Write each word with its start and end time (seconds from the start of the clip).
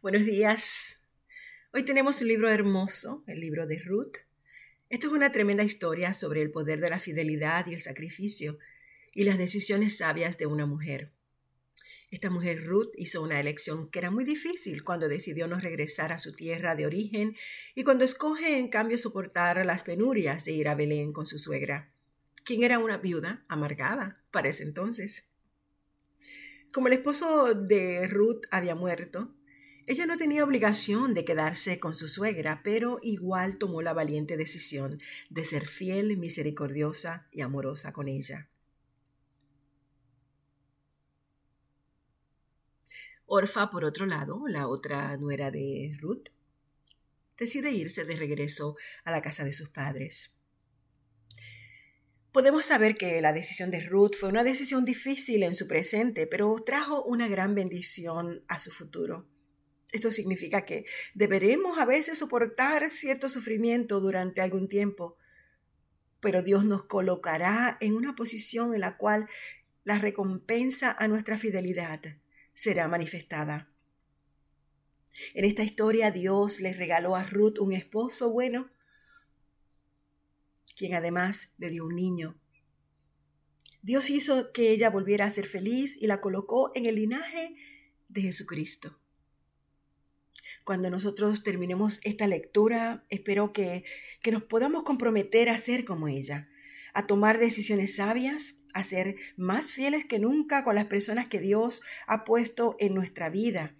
Buenos 0.00 0.24
días. 0.24 1.02
Hoy 1.72 1.84
tenemos 1.84 2.22
un 2.22 2.28
libro 2.28 2.48
hermoso, 2.48 3.24
el 3.26 3.40
libro 3.40 3.66
de 3.66 3.80
Ruth. 3.80 4.18
Esto 4.90 5.08
es 5.08 5.12
una 5.12 5.32
tremenda 5.32 5.64
historia 5.64 6.12
sobre 6.12 6.40
el 6.40 6.52
poder 6.52 6.78
de 6.78 6.88
la 6.88 7.00
fidelidad 7.00 7.66
y 7.66 7.74
el 7.74 7.80
sacrificio 7.80 8.58
y 9.12 9.24
las 9.24 9.38
decisiones 9.38 9.96
sabias 9.96 10.38
de 10.38 10.46
una 10.46 10.66
mujer. 10.66 11.10
Esta 12.12 12.30
mujer 12.30 12.64
Ruth 12.64 12.92
hizo 12.94 13.20
una 13.22 13.40
elección 13.40 13.90
que 13.90 13.98
era 13.98 14.12
muy 14.12 14.22
difícil 14.22 14.84
cuando 14.84 15.08
decidió 15.08 15.48
no 15.48 15.58
regresar 15.58 16.12
a 16.12 16.18
su 16.18 16.32
tierra 16.32 16.76
de 16.76 16.86
origen 16.86 17.34
y 17.74 17.82
cuando 17.82 18.04
escoge 18.04 18.56
en 18.56 18.68
cambio 18.68 18.98
soportar 18.98 19.66
las 19.66 19.82
penurias 19.82 20.44
de 20.44 20.52
ir 20.52 20.68
a 20.68 20.76
Belén 20.76 21.10
con 21.10 21.26
su 21.26 21.40
suegra, 21.40 21.90
quien 22.44 22.62
era 22.62 22.78
una 22.78 22.98
viuda 22.98 23.44
amargada 23.48 24.22
para 24.30 24.48
ese 24.48 24.62
entonces. 24.62 25.28
Como 26.72 26.86
el 26.86 26.92
esposo 26.92 27.52
de 27.52 28.06
Ruth 28.06 28.44
había 28.52 28.76
muerto, 28.76 29.34
ella 29.90 30.04
no 30.04 30.18
tenía 30.18 30.44
obligación 30.44 31.14
de 31.14 31.24
quedarse 31.24 31.80
con 31.80 31.96
su 31.96 32.08
suegra, 32.08 32.60
pero 32.62 32.98
igual 33.00 33.56
tomó 33.56 33.80
la 33.80 33.94
valiente 33.94 34.36
decisión 34.36 35.00
de 35.30 35.46
ser 35.46 35.66
fiel, 35.66 36.18
misericordiosa 36.18 37.26
y 37.32 37.40
amorosa 37.40 37.90
con 37.94 38.06
ella. 38.06 38.50
Orfa, 43.24 43.70
por 43.70 43.86
otro 43.86 44.04
lado, 44.04 44.46
la 44.46 44.68
otra 44.68 45.16
nuera 45.16 45.50
de 45.50 45.96
Ruth, 45.98 46.28
decide 47.38 47.70
irse 47.70 48.04
de 48.04 48.14
regreso 48.14 48.76
a 49.04 49.10
la 49.10 49.22
casa 49.22 49.42
de 49.42 49.54
sus 49.54 49.70
padres. 49.70 50.36
Podemos 52.30 52.66
saber 52.66 52.98
que 52.98 53.22
la 53.22 53.32
decisión 53.32 53.70
de 53.70 53.80
Ruth 53.80 54.16
fue 54.20 54.28
una 54.28 54.44
decisión 54.44 54.84
difícil 54.84 55.42
en 55.44 55.56
su 55.56 55.66
presente, 55.66 56.26
pero 56.26 56.54
trajo 56.62 57.02
una 57.04 57.26
gran 57.26 57.54
bendición 57.54 58.44
a 58.48 58.58
su 58.58 58.70
futuro. 58.70 59.26
Esto 59.92 60.10
significa 60.10 60.66
que 60.66 60.84
deberemos 61.14 61.78
a 61.78 61.86
veces 61.86 62.18
soportar 62.18 62.90
cierto 62.90 63.28
sufrimiento 63.28 64.00
durante 64.00 64.40
algún 64.40 64.68
tiempo, 64.68 65.16
pero 66.20 66.42
Dios 66.42 66.64
nos 66.64 66.84
colocará 66.84 67.78
en 67.80 67.94
una 67.94 68.14
posición 68.14 68.74
en 68.74 68.80
la 68.80 68.96
cual 68.96 69.28
la 69.84 69.98
recompensa 69.98 70.94
a 70.98 71.08
nuestra 71.08 71.38
fidelidad 71.38 72.00
será 72.52 72.88
manifestada. 72.88 73.70
En 75.34 75.44
esta 75.44 75.62
historia 75.62 76.10
Dios 76.10 76.60
le 76.60 76.74
regaló 76.74 77.16
a 77.16 77.24
Ruth 77.24 77.58
un 77.58 77.72
esposo 77.72 78.30
bueno, 78.30 78.70
quien 80.76 80.94
además 80.94 81.52
le 81.56 81.70
dio 81.70 81.86
un 81.86 81.96
niño. 81.96 82.38
Dios 83.82 84.10
hizo 84.10 84.52
que 84.52 84.70
ella 84.70 84.90
volviera 84.90 85.24
a 85.24 85.30
ser 85.30 85.46
feliz 85.46 85.96
y 86.00 86.06
la 86.06 86.20
colocó 86.20 86.72
en 86.74 86.86
el 86.86 86.96
linaje 86.96 87.56
de 88.08 88.22
Jesucristo. 88.22 88.98
Cuando 90.68 90.90
nosotros 90.90 91.42
terminemos 91.42 91.98
esta 92.02 92.26
lectura, 92.26 93.02
espero 93.08 93.54
que, 93.54 93.84
que 94.20 94.30
nos 94.30 94.42
podamos 94.42 94.82
comprometer 94.82 95.48
a 95.48 95.56
ser 95.56 95.86
como 95.86 96.08
ella, 96.08 96.50
a 96.92 97.06
tomar 97.06 97.38
decisiones 97.38 97.96
sabias, 97.96 98.60
a 98.74 98.84
ser 98.84 99.16
más 99.38 99.70
fieles 99.70 100.04
que 100.04 100.18
nunca 100.18 100.64
con 100.64 100.74
las 100.74 100.84
personas 100.84 101.26
que 101.26 101.40
Dios 101.40 101.80
ha 102.06 102.24
puesto 102.24 102.76
en 102.80 102.94
nuestra 102.94 103.30
vida, 103.30 103.76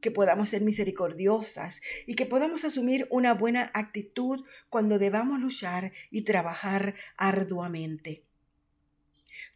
que 0.00 0.10
podamos 0.10 0.48
ser 0.48 0.62
misericordiosas 0.62 1.80
y 2.08 2.16
que 2.16 2.26
podamos 2.26 2.64
asumir 2.64 3.06
una 3.08 3.32
buena 3.32 3.70
actitud 3.72 4.44
cuando 4.68 4.98
debamos 4.98 5.38
luchar 5.38 5.92
y 6.10 6.22
trabajar 6.22 6.96
arduamente. 7.16 8.24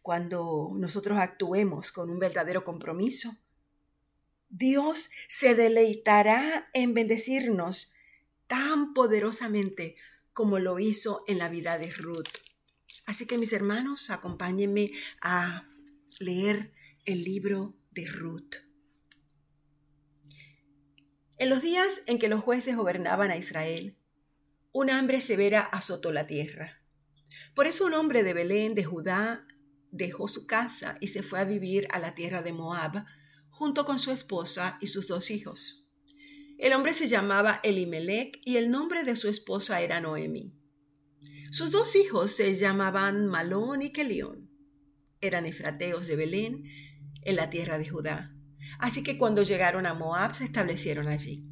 Cuando 0.01 0.71
nosotros 0.77 1.19
actuemos 1.19 1.91
con 1.91 2.09
un 2.09 2.19
verdadero 2.19 2.63
compromiso, 2.63 3.40
Dios 4.51 5.09
se 5.29 5.55
deleitará 5.55 6.69
en 6.73 6.93
bendecirnos 6.93 7.93
tan 8.47 8.93
poderosamente 8.93 9.95
como 10.33 10.59
lo 10.59 10.77
hizo 10.77 11.23
en 11.27 11.37
la 11.37 11.49
vida 11.49 11.77
de 11.77 11.89
Ruth. 11.91 12.27
Así 13.05 13.25
que 13.25 13.37
mis 13.37 13.53
hermanos, 13.53 14.09
acompáñenme 14.09 14.91
a 15.21 15.67
leer 16.19 16.73
el 17.05 17.23
libro 17.23 17.73
de 17.91 18.05
Ruth. 18.07 18.55
En 21.37 21.49
los 21.49 21.61
días 21.61 22.01
en 22.05 22.19
que 22.19 22.27
los 22.27 22.43
jueces 22.43 22.75
gobernaban 22.75 23.31
a 23.31 23.37
Israel, 23.37 23.95
una 24.73 24.99
hambre 24.99 25.21
severa 25.21 25.61
azotó 25.61 26.11
la 26.11 26.27
tierra. 26.27 26.81
Por 27.55 27.67
eso 27.67 27.85
un 27.85 27.93
hombre 27.93 28.23
de 28.23 28.33
Belén, 28.33 28.75
de 28.75 28.83
Judá, 28.83 29.47
dejó 29.91 30.27
su 30.27 30.45
casa 30.45 30.97
y 30.99 31.07
se 31.07 31.23
fue 31.23 31.39
a 31.39 31.45
vivir 31.45 31.87
a 31.91 31.99
la 31.99 32.15
tierra 32.15 32.41
de 32.41 32.53
Moab, 32.53 33.05
junto 33.61 33.85
con 33.85 33.99
su 33.99 34.09
esposa 34.09 34.79
y 34.81 34.87
sus 34.87 35.07
dos 35.07 35.29
hijos. 35.29 35.87
El 36.57 36.73
hombre 36.73 36.93
se 36.93 37.07
llamaba 37.07 37.59
Elimelech 37.61 38.41
y 38.43 38.55
el 38.55 38.71
nombre 38.71 39.03
de 39.03 39.15
su 39.15 39.29
esposa 39.29 39.81
era 39.81 40.01
Noemi. 40.01 40.55
Sus 41.51 41.69
dos 41.69 41.95
hijos 41.95 42.31
se 42.31 42.55
llamaban 42.55 43.27
Malón 43.27 43.83
y 43.83 43.91
Kelión. 43.91 44.49
Eran 45.21 45.45
efrateos 45.45 46.07
de 46.07 46.15
Belén, 46.15 46.63
en 47.21 47.35
la 47.35 47.51
tierra 47.51 47.77
de 47.77 47.87
Judá. 47.87 48.35
Así 48.79 49.03
que 49.03 49.19
cuando 49.19 49.43
llegaron 49.43 49.85
a 49.85 49.93
Moab 49.93 50.33
se 50.33 50.45
establecieron 50.45 51.07
allí. 51.07 51.45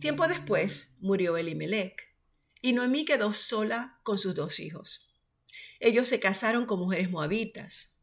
Tiempo 0.00 0.26
después 0.26 0.96
murió 1.02 1.36
Elimelech 1.36 2.16
y 2.62 2.72
Noemí 2.72 3.04
quedó 3.04 3.34
sola 3.34 4.00
con 4.02 4.16
sus 4.16 4.34
dos 4.34 4.60
hijos. 4.60 5.10
Ellos 5.78 6.08
se 6.08 6.20
casaron 6.20 6.64
con 6.64 6.78
mujeres 6.78 7.10
moabitas. 7.10 7.95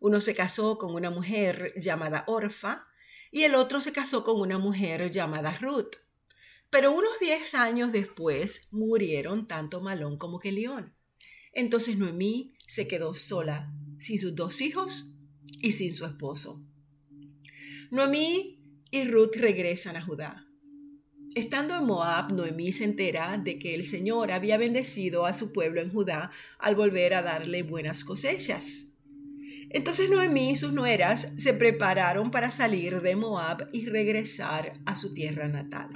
Uno 0.00 0.20
se 0.20 0.34
casó 0.34 0.78
con 0.78 0.94
una 0.94 1.10
mujer 1.10 1.74
llamada 1.76 2.24
Orfa 2.26 2.86
y 3.30 3.42
el 3.42 3.54
otro 3.54 3.80
se 3.80 3.92
casó 3.92 4.24
con 4.24 4.40
una 4.40 4.58
mujer 4.58 5.10
llamada 5.10 5.54
Ruth. 5.54 5.96
Pero 6.70 6.92
unos 6.92 7.18
diez 7.20 7.54
años 7.54 7.92
después 7.92 8.68
murieron 8.70 9.48
tanto 9.48 9.80
Malón 9.80 10.18
como 10.18 10.38
Kelión. 10.38 10.94
Entonces 11.52 11.96
Noemí 11.96 12.52
se 12.66 12.86
quedó 12.86 13.14
sola, 13.14 13.72
sin 13.98 14.18
sus 14.18 14.34
dos 14.34 14.60
hijos 14.60 15.12
y 15.60 15.72
sin 15.72 15.94
su 15.94 16.04
esposo. 16.04 16.62
Noemí 17.90 18.60
y 18.90 19.04
Ruth 19.04 19.34
regresan 19.36 19.96
a 19.96 20.02
Judá. 20.02 20.46
Estando 21.34 21.74
en 21.74 21.84
Moab, 21.84 22.32
Noemí 22.32 22.72
se 22.72 22.84
entera 22.84 23.38
de 23.38 23.58
que 23.58 23.74
el 23.74 23.84
Señor 23.84 24.30
había 24.30 24.58
bendecido 24.58 25.26
a 25.26 25.32
su 25.32 25.52
pueblo 25.52 25.80
en 25.80 25.90
Judá 25.90 26.30
al 26.58 26.74
volver 26.74 27.14
a 27.14 27.22
darle 27.22 27.62
buenas 27.62 28.04
cosechas. 28.04 28.87
Entonces 29.70 30.08
Noemí 30.08 30.50
y 30.50 30.56
sus 30.56 30.72
nueras 30.72 31.32
se 31.36 31.52
prepararon 31.52 32.30
para 32.30 32.50
salir 32.50 33.02
de 33.02 33.16
Moab 33.16 33.68
y 33.72 33.84
regresar 33.84 34.72
a 34.86 34.94
su 34.94 35.12
tierra 35.12 35.48
natal. 35.48 35.90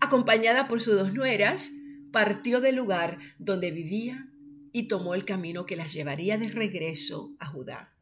Acompañada 0.00 0.68
por 0.68 0.80
sus 0.80 0.94
dos 0.94 1.12
nueras, 1.12 1.72
partió 2.12 2.60
del 2.60 2.76
lugar 2.76 3.18
donde 3.38 3.70
vivía 3.70 4.28
y 4.72 4.88
tomó 4.88 5.14
el 5.14 5.24
camino 5.24 5.66
que 5.66 5.76
las 5.76 5.92
llevaría 5.92 6.38
de 6.38 6.48
regreso 6.48 7.34
a 7.40 7.46
Judá. 7.46 7.94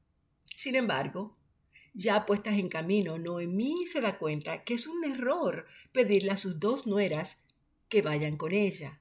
Sin 0.56 0.74
embargo, 0.74 1.36
ya 1.94 2.26
puestas 2.26 2.54
en 2.54 2.68
camino, 2.68 3.18
Noemí 3.18 3.86
se 3.86 4.00
da 4.00 4.18
cuenta 4.18 4.62
que 4.62 4.74
es 4.74 4.86
un 4.86 5.04
error 5.04 5.66
pedirle 5.92 6.32
a 6.32 6.36
sus 6.36 6.60
dos 6.60 6.86
nueras 6.86 7.44
que 7.88 8.02
vayan 8.02 8.36
con 8.36 8.52
ella. 8.52 9.00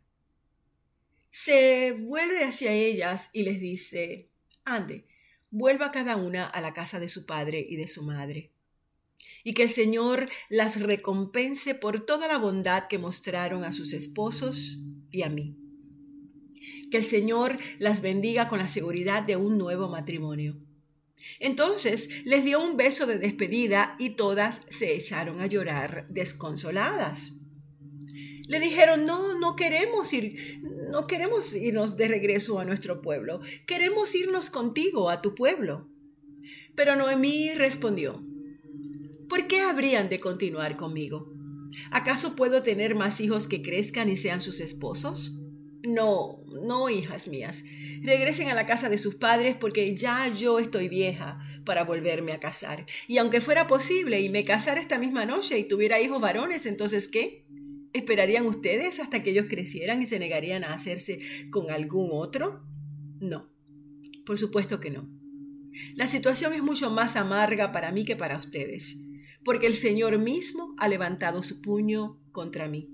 Se 1.31 1.91
vuelve 1.91 2.43
hacia 2.43 2.71
ellas 2.71 3.29
y 3.33 3.43
les 3.43 3.59
dice, 3.59 4.29
ande, 4.65 5.05
vuelva 5.51 5.91
cada 5.91 6.15
una 6.15 6.45
a 6.45 6.61
la 6.61 6.73
casa 6.73 6.99
de 6.99 7.09
su 7.09 7.25
padre 7.25 7.65
y 7.67 7.75
de 7.75 7.87
su 7.87 8.03
madre. 8.03 8.51
Y 9.43 9.53
que 9.53 9.63
el 9.63 9.69
Señor 9.69 10.29
las 10.49 10.79
recompense 10.79 11.75
por 11.75 12.05
toda 12.05 12.27
la 12.27 12.37
bondad 12.37 12.87
que 12.87 12.97
mostraron 12.97 13.63
a 13.63 13.71
sus 13.71 13.93
esposos 13.93 14.77
y 15.11 15.23
a 15.23 15.29
mí. 15.29 15.55
Que 16.91 16.97
el 16.97 17.03
Señor 17.03 17.57
las 17.79 18.01
bendiga 18.01 18.47
con 18.47 18.59
la 18.59 18.67
seguridad 18.67 19.23
de 19.23 19.35
un 19.35 19.57
nuevo 19.57 19.89
matrimonio. 19.89 20.57
Entonces 21.39 22.09
les 22.25 22.45
dio 22.45 22.61
un 22.61 22.77
beso 22.77 23.05
de 23.05 23.17
despedida 23.17 23.95
y 23.99 24.11
todas 24.11 24.61
se 24.69 24.93
echaron 24.93 25.41
a 25.41 25.47
llorar 25.47 26.07
desconsoladas 26.09 27.33
le 28.49 28.59
dijeron, 28.59 29.05
no, 29.05 29.37
no 29.37 29.55
queremos 29.55 30.11
ir, 30.11 30.59
no 30.89 31.07
queremos 31.07 31.53
irnos 31.53 31.97
de 31.97 32.07
regreso 32.07 32.59
a 32.59 32.65
nuestro 32.65 33.01
pueblo, 33.01 33.41
queremos 33.65 34.13
irnos 34.15 34.49
contigo 34.49 35.09
a 35.09 35.21
tu 35.21 35.35
pueblo. 35.35 35.87
Pero 36.75 36.95
Noemí 36.95 37.53
respondió, 37.53 38.23
¿por 39.27 39.47
qué 39.47 39.61
habrían 39.61 40.09
de 40.09 40.19
continuar 40.19 40.77
conmigo? 40.77 41.33
¿Acaso 41.91 42.35
puedo 42.35 42.63
tener 42.63 42.95
más 42.95 43.21
hijos 43.21 43.47
que 43.47 43.61
crezcan 43.61 44.09
y 44.09 44.17
sean 44.17 44.41
sus 44.41 44.59
esposos? 44.59 45.35
No, 45.83 46.41
no, 46.61 46.89
hijas 46.89 47.27
mías. 47.27 47.63
Regresen 48.01 48.49
a 48.49 48.55
la 48.55 48.65
casa 48.65 48.89
de 48.89 48.97
sus 48.97 49.15
padres 49.15 49.55
porque 49.59 49.95
ya 49.95 50.27
yo 50.27 50.59
estoy 50.59 50.89
vieja 50.89 51.39
para 51.65 51.83
volverme 51.83 52.31
a 52.33 52.39
casar. 52.39 52.85
Y 53.07 53.17
aunque 53.17 53.41
fuera 53.41 53.67
posible 53.67 54.19
y 54.19 54.29
me 54.29 54.43
casara 54.43 54.81
esta 54.81 54.97
misma 54.97 55.25
noche 55.25 55.57
y 55.57 55.67
tuviera 55.67 56.01
hijos 56.01 56.19
varones, 56.19 56.65
entonces 56.65 57.07
¿qué? 57.07 57.45
¿Esperarían 57.93 58.45
ustedes 58.45 58.99
hasta 58.99 59.23
que 59.23 59.31
ellos 59.31 59.47
crecieran 59.49 60.01
y 60.01 60.05
se 60.05 60.19
negarían 60.19 60.63
a 60.63 60.73
hacerse 60.73 61.19
con 61.49 61.71
algún 61.71 62.09
otro? 62.11 62.63
No, 63.19 63.51
por 64.25 64.37
supuesto 64.37 64.79
que 64.79 64.91
no. 64.91 65.09
La 65.95 66.07
situación 66.07 66.53
es 66.53 66.61
mucho 66.61 66.89
más 66.89 67.15
amarga 67.15 67.71
para 67.71 67.91
mí 67.91 68.05
que 68.05 68.15
para 68.15 68.37
ustedes, 68.37 68.97
porque 69.43 69.67
el 69.67 69.73
Señor 69.73 70.17
mismo 70.19 70.75
ha 70.77 70.87
levantado 70.87 71.43
su 71.43 71.61
puño 71.61 72.19
contra 72.31 72.67
mí. 72.67 72.89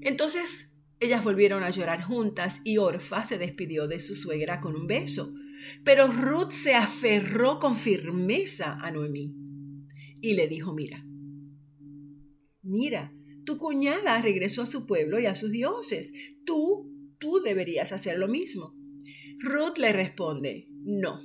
Entonces 0.00 0.70
ellas 1.00 1.24
volvieron 1.24 1.62
a 1.62 1.70
llorar 1.70 2.02
juntas 2.02 2.60
y 2.64 2.78
Orfa 2.78 3.24
se 3.24 3.38
despidió 3.38 3.88
de 3.88 4.00
su 4.00 4.14
suegra 4.14 4.60
con 4.60 4.74
un 4.74 4.86
beso. 4.86 5.34
Pero 5.82 6.08
Ruth 6.08 6.50
se 6.50 6.74
aferró 6.74 7.58
con 7.58 7.76
firmeza 7.76 8.78
a 8.80 8.90
Noemí 8.90 9.34
y 10.20 10.34
le 10.34 10.46
dijo, 10.46 10.72
mira, 10.72 11.04
mira, 12.62 13.12
tu 13.44 13.56
cuñada 13.56 14.20
regresó 14.20 14.62
a 14.62 14.66
su 14.66 14.86
pueblo 14.86 15.20
y 15.20 15.26
a 15.26 15.34
sus 15.34 15.50
dioses. 15.50 16.12
Tú, 16.44 16.90
tú 17.18 17.40
deberías 17.44 17.92
hacer 17.92 18.18
lo 18.18 18.28
mismo. 18.28 18.74
Ruth 19.38 19.78
le 19.78 19.92
responde, 19.92 20.68
no, 20.70 21.20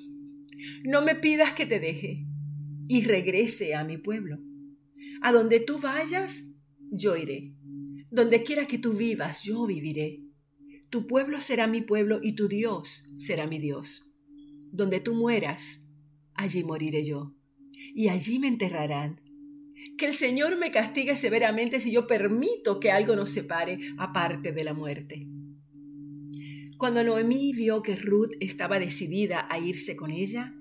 no 0.83 1.01
me 1.01 1.15
pidas 1.15 1.53
que 1.53 1.65
te 1.65 1.79
deje 1.79 2.25
y 2.87 3.03
regrese 3.03 3.75
a 3.75 3.83
mi 3.83 3.97
pueblo. 3.97 4.39
A 5.21 5.31
donde 5.31 5.59
tú 5.59 5.79
vayas, 5.79 6.55
yo 6.91 7.15
iré. 7.15 7.53
Donde 8.11 8.43
quiera 8.43 8.67
que 8.67 8.77
tú 8.77 8.93
vivas, 8.93 9.43
yo 9.43 9.65
viviré. 9.65 10.23
Tu 10.89 11.05
pueblo 11.05 11.39
será 11.39 11.67
mi 11.67 11.81
pueblo 11.81 12.19
y 12.21 12.33
tu 12.33 12.47
Dios 12.47 13.05
será 13.17 13.45
mi 13.45 13.59
Dios. 13.59 14.11
Donde 14.71 14.99
tú 14.99 15.13
mueras, 15.13 15.87
allí 16.33 16.63
moriré 16.63 17.05
yo, 17.05 17.35
y 17.93 18.07
allí 18.07 18.39
me 18.39 18.47
enterrarán. 18.47 19.21
Que 19.99 20.05
el 20.05 20.15
Señor 20.15 20.57
me 20.57 20.71
castigue 20.71 21.17
severamente 21.17 21.81
si 21.81 21.91
yo 21.91 22.07
permito 22.07 22.79
que 22.79 22.89
algo 22.89 23.17
nos 23.17 23.31
separe 23.31 23.77
aparte 23.97 24.53
de 24.53 24.63
la 24.63 24.73
muerte. 24.73 25.27
Cuando 26.77 27.03
Noemí 27.03 27.51
vio 27.51 27.81
que 27.81 27.97
Ruth 27.97 28.31
estaba 28.39 28.79
decidida 28.79 29.45
a 29.49 29.59
irse 29.59 29.97
con 29.97 30.11
ella, 30.11 30.55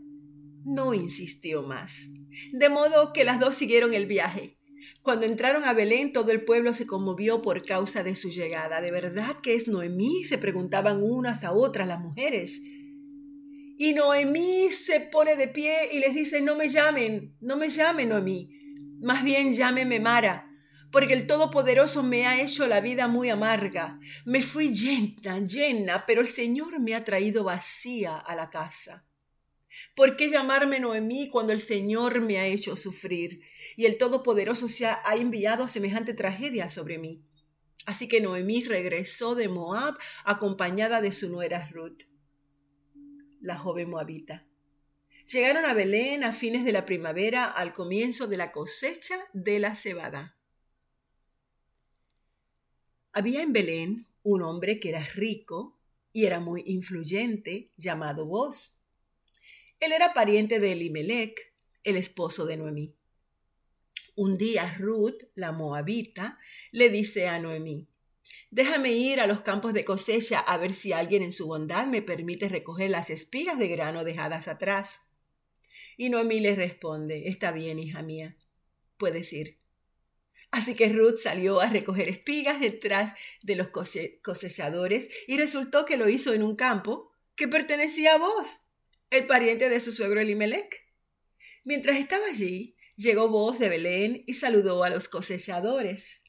no 0.65 0.93
insistió 0.93 1.63
más. 1.63 2.09
De 2.51 2.69
modo 2.69 3.13
que 3.13 3.25
las 3.25 3.39
dos 3.39 3.55
siguieron 3.55 3.95
el 3.95 4.07
viaje. 4.07 4.59
Cuando 5.03 5.25
entraron 5.25 5.63
a 5.63 5.73
Belén, 5.73 6.13
todo 6.13 6.33
el 6.33 6.45
pueblo 6.45 6.73
se 6.73 6.89
conmovió 6.89 7.41
por 7.41 7.65
causa 7.65 8.03
de 8.03 8.17
su 8.17 8.31
llegada. 8.31 8.81
¿De 8.81 8.91
verdad 8.91 9.37
que 9.41 9.55
es 9.55 9.69
Noemí? 9.69 10.25
se 10.25 10.39
preguntaban 10.39 11.01
unas 11.01 11.45
a 11.45 11.53
otras 11.53 11.87
las 11.87 12.01
mujeres. 12.01 12.61
Y 13.81 13.93
Noemí 13.95 14.73
se 14.73 14.99
pone 14.99 15.37
de 15.37 15.47
pie 15.47 15.77
y 15.93 16.01
les 16.01 16.13
dice, 16.13 16.43
no 16.43 16.57
me 16.57 16.69
llamen, 16.69 17.37
no 17.41 17.57
me 17.57 17.71
llamen 17.71 18.09
Noemí, 18.09 18.58
más 19.01 19.23
bien 19.23 19.53
llámeme 19.53 20.01
Mara, 20.01 20.49
porque 20.91 21.13
el 21.13 21.27
Todopoderoso 21.27 22.03
me 22.03 22.27
ha 22.27 22.41
hecho 22.41 22.67
la 22.67 22.81
vida 22.81 23.09
muy 23.09 23.29
amarga. 23.31 23.99
Me 24.25 24.43
fui 24.43 24.75
llena, 24.75 25.39
llena, 25.41 26.07
pero 26.07 26.21
el 26.21 26.29
Señor 26.29 26.81
me 26.81 26.95
ha 26.95 27.05
traído 27.05 27.45
vacía 27.45 28.17
a 28.17 28.35
la 28.35 28.49
casa. 28.49 29.05
¿Por 29.95 30.17
qué 30.17 30.29
llamarme 30.29 30.81
Noemí 30.81 31.29
cuando 31.29 31.53
el 31.53 31.61
Señor 31.61 32.21
me 32.21 32.39
ha 32.39 32.47
hecho 32.47 32.75
sufrir 32.75 33.43
y 33.77 33.87
el 33.87 33.99
Todopoderoso 33.99 34.69
se 34.69 34.87
ha, 34.87 35.01
enviado 35.15 35.69
semejante 35.69 36.15
tragedia 36.15 36.69
sobre 36.69 36.99
mí? 36.99 37.23
Así 37.87 38.09
que 38.09 38.21
Noemí 38.21 38.65
regresó 38.65 39.35
de 39.35 39.49
Moab 39.49 39.97
acompañada 40.25 41.01
de 41.01 41.13
su 41.13 41.31
nuera 41.31 41.69
Ruth, 41.69 42.03
la 43.41 43.57
joven 43.57 43.91
moabita. 43.91 44.48
Llegaron 45.31 45.65
a 45.65 45.75
Belén 45.75 46.25
a 46.25 46.33
fines 46.33 46.65
de 46.65 46.73
la 46.73 46.87
primavera 46.87 47.45
al 47.45 47.73
comienzo 47.73 48.27
de 48.27 48.37
la 48.37 48.53
cosecha 48.53 49.19
de 49.33 49.59
la 49.59 49.75
cebada. 49.75 50.37
Había 53.13 53.43
en 53.43 53.53
Belén 53.53 54.07
un 54.23 54.43
hombre 54.43 54.81
que 54.81 54.91
era 54.91 55.05
rico 55.05 55.79
y 56.13 56.27
era 56.27 56.41
muy 56.41 56.63
influyente 56.67 57.71
llamado 57.77 58.27
Boz 58.27 58.79
él 59.81 59.93
era 59.93 60.13
pariente 60.13 60.59
de 60.59 60.73
Elimelech, 60.73 61.55
el 61.85 61.97
esposo 61.97 62.47
de 62.47 62.57
Noemí. 62.57 62.97
Un 64.17 64.37
día 64.37 64.75
Ruth, 64.77 65.23
la 65.37 65.53
moabita, 65.53 66.39
le 66.73 66.91
dice 66.91 67.29
a 67.29 67.39
Noemí, 67.39 67.87
Déjame 68.51 68.93
ir 68.93 69.21
a 69.21 69.29
los 69.29 69.43
campos 69.43 69.75
de 69.75 69.85
cosecha 69.85 70.41
a 70.41 70.57
ver 70.57 70.73
si 70.73 70.93
alguien 70.93 71.23
en 71.23 71.31
su 71.31 71.47
bondad 71.47 71.87
me 71.87 72.03
permite 72.03 72.49
recoger 72.49 72.91
las 72.91 73.11
espigas 73.11 73.59
de 73.59 73.69
grano 73.69 74.03
dejadas 74.03 74.49
atrás. 74.49 75.08
Y 75.99 76.09
Noemí 76.09 76.41
le 76.41 76.55
responde, 76.55 77.29
Está 77.29 77.53
bien, 77.53 77.79
hija 77.79 78.01
mía, 78.01 78.39
puedes 78.97 79.31
ir. 79.35 79.59
Así 80.51 80.75
que 80.75 80.89
Ruth 80.89 81.19
salió 81.19 81.61
a 81.61 81.69
recoger 81.69 82.09
espigas 82.09 82.59
detrás 82.59 83.13
de 83.43 83.57
los 83.57 83.69
cosechadores 83.69 85.11
y 85.27 85.37
resultó 85.37 85.85
que 85.85 85.99
lo 85.99 86.09
hizo 86.09 86.33
en 86.33 86.43
un 86.43 86.57
campo 86.57 87.13
que 87.37 87.49
pertenecía 87.49 88.15
a 88.15 88.19
vos 88.19 88.61
el 89.11 89.27
pariente 89.27 89.69
de 89.69 89.81
su 89.81 89.93
suegro 89.93 90.21
Elimelech. 90.21 90.87
Mientras 91.65 91.99
estaba 91.99 92.27
allí, 92.27 92.77
llegó 92.97 93.29
voz 93.29 93.59
de 93.59 93.69
Belén 93.69 94.25
y 94.27 94.35
saludó 94.35 94.85
a 94.85 94.91
los 94.91 95.09
cosechadores. 95.09 96.25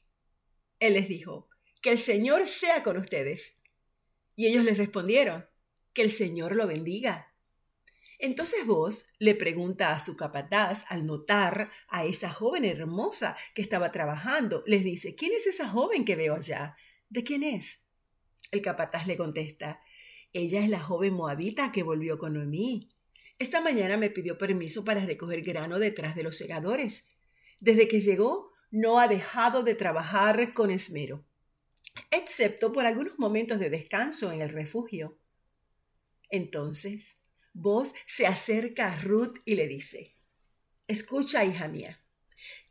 Él 0.80 0.94
les 0.94 1.08
dijo, 1.08 1.48
que 1.80 1.90
el 1.90 1.98
Señor 1.98 2.46
sea 2.46 2.82
con 2.82 2.96
ustedes. 2.96 3.60
Y 4.36 4.46
ellos 4.46 4.64
les 4.64 4.78
respondieron, 4.78 5.46
que 5.92 6.02
el 6.02 6.10
Señor 6.10 6.56
lo 6.56 6.66
bendiga. 6.66 7.29
Entonces 8.22 8.66
vos 8.66 9.06
le 9.18 9.34
pregunta 9.34 9.92
a 9.92 9.98
su 9.98 10.14
capataz 10.14 10.84
al 10.88 11.06
notar 11.06 11.70
a 11.88 12.04
esa 12.04 12.30
joven 12.30 12.66
hermosa 12.66 13.36
que 13.54 13.62
estaba 13.62 13.90
trabajando, 13.90 14.62
les 14.66 14.84
dice, 14.84 15.14
¿quién 15.14 15.32
es 15.32 15.46
esa 15.46 15.66
joven 15.66 16.04
que 16.04 16.16
veo 16.16 16.34
allá? 16.34 16.76
¿De 17.08 17.24
quién 17.24 17.42
es? 17.42 17.86
El 18.52 18.60
capataz 18.60 19.06
le 19.06 19.16
contesta, 19.16 19.80
ella 20.32 20.62
es 20.62 20.68
la 20.68 20.80
joven 20.80 21.14
moabita 21.14 21.72
que 21.72 21.82
volvió 21.82 22.18
con 22.18 22.34
Noemí. 22.34 22.88
Esta 23.38 23.60
mañana 23.60 23.96
me 23.96 24.10
pidió 24.10 24.36
permiso 24.36 24.84
para 24.84 25.04
recoger 25.04 25.42
grano 25.42 25.78
detrás 25.78 26.14
de 26.14 26.22
los 26.22 26.36
segadores. 26.36 27.16
Desde 27.58 27.88
que 27.88 28.00
llegó, 28.00 28.52
no 28.70 29.00
ha 29.00 29.08
dejado 29.08 29.62
de 29.62 29.74
trabajar 29.74 30.52
con 30.52 30.70
esmero, 30.70 31.24
excepto 32.10 32.70
por 32.72 32.84
algunos 32.84 33.18
momentos 33.18 33.58
de 33.58 33.70
descanso 33.70 34.30
en 34.30 34.42
el 34.42 34.50
refugio. 34.50 35.18
Entonces, 36.28 37.19
vos 37.52 37.92
se 38.06 38.26
acerca 38.26 38.92
a 38.92 38.96
Ruth 38.96 39.38
y 39.44 39.54
le 39.54 39.66
dice, 39.66 40.16
Escucha, 40.86 41.44
hija 41.44 41.68
mía, 41.68 42.02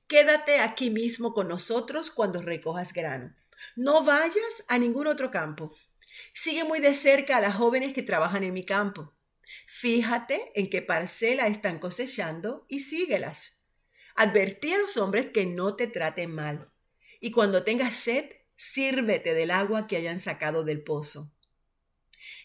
quédate 0.07 0.59
aquí 0.59 0.89
mismo 0.89 1.33
con 1.33 1.47
nosotros 1.47 2.11
cuando 2.11 2.41
recojas 2.41 2.93
grano. 2.93 3.35
No 3.75 4.03
vayas 4.03 4.63
a 4.67 4.77
ningún 4.77 5.07
otro 5.07 5.31
campo. 5.31 5.73
Sigue 6.33 6.63
muy 6.63 6.79
de 6.79 6.93
cerca 6.93 7.37
a 7.37 7.41
las 7.41 7.55
jóvenes 7.55 7.93
que 7.93 8.03
trabajan 8.03 8.43
en 8.43 8.53
mi 8.53 8.65
campo. 8.65 9.13
Fíjate 9.67 10.51
en 10.55 10.69
qué 10.69 10.81
parcela 10.81 11.47
están 11.47 11.79
cosechando 11.79 12.65
y 12.67 12.81
síguelas. 12.81 13.63
Advertí 14.15 14.73
a 14.73 14.79
los 14.79 14.97
hombres 14.97 15.29
que 15.29 15.45
no 15.45 15.75
te 15.75 15.87
traten 15.87 16.33
mal. 16.33 16.71
Y 17.21 17.31
cuando 17.31 17.63
tengas 17.63 17.95
sed, 17.95 18.29
sírvete 18.55 19.33
del 19.33 19.51
agua 19.51 19.87
que 19.87 19.97
hayan 19.97 20.19
sacado 20.19 20.63
del 20.63 20.83
pozo. 20.83 21.31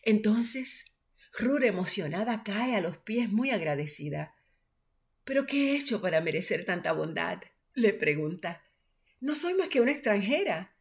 Entonces, 0.03 0.94
Rur 1.37 1.65
emocionada 1.65 2.45
cae 2.45 2.77
a 2.77 2.81
los 2.81 2.99
pies 2.99 3.31
muy 3.31 3.51
agradecida. 3.51 4.37
¿Pero 5.25 5.47
qué 5.47 5.73
he 5.73 5.77
hecho 5.77 6.01
para 6.01 6.21
merecer 6.21 6.65
tanta 6.65 6.93
bondad? 6.93 7.43
le 7.75 7.93
pregunta. 7.93 8.63
No 9.21 9.35
soy 9.35 9.55
más 9.55 9.69
que 9.69 9.81
una 9.81 9.91
extranjera. 9.91 10.77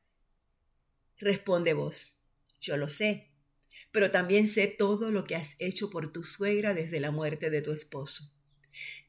Responde 1.17 1.74
vos. 1.74 2.19
Yo 2.60 2.77
lo 2.77 2.88
sé, 2.88 3.31
pero 3.91 4.12
también 4.12 4.45
sé 4.45 4.67
todo 4.67 5.10
lo 5.10 5.24
que 5.24 5.36
has 5.36 5.55
hecho 5.57 5.89
por 5.89 6.13
tu 6.13 6.24
suegra 6.24 6.75
desde 6.75 7.00
la 7.00 7.10
muerte 7.10 7.50
de 7.50 7.62
tu 7.62 7.72
esposo. 7.72 8.31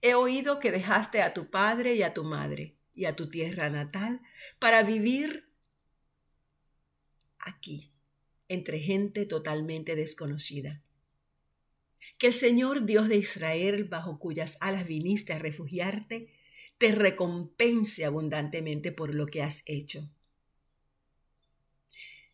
He 0.00 0.14
oído 0.14 0.60
que 0.60 0.70
dejaste 0.70 1.20
a 1.20 1.34
tu 1.34 1.50
padre 1.50 1.94
y 1.94 2.02
a 2.02 2.14
tu 2.14 2.24
madre 2.24 2.78
y 2.94 3.04
a 3.04 3.16
tu 3.16 3.28
tierra 3.28 3.68
natal 3.68 4.22
para 4.58 4.82
vivir 4.82 5.50
aquí, 7.38 7.92
entre 8.48 8.78
gente 8.78 9.26
totalmente 9.26 9.94
desconocida. 9.94 10.83
Que 12.24 12.28
el 12.28 12.32
Señor 12.32 12.86
Dios 12.86 13.08
de 13.08 13.16
Israel, 13.16 13.84
bajo 13.84 14.18
cuyas 14.18 14.56
alas 14.60 14.86
viniste 14.86 15.34
a 15.34 15.38
refugiarte, 15.38 16.32
te 16.78 16.92
recompense 16.92 18.06
abundantemente 18.06 18.92
por 18.92 19.14
lo 19.14 19.26
que 19.26 19.42
has 19.42 19.62
hecho. 19.66 20.10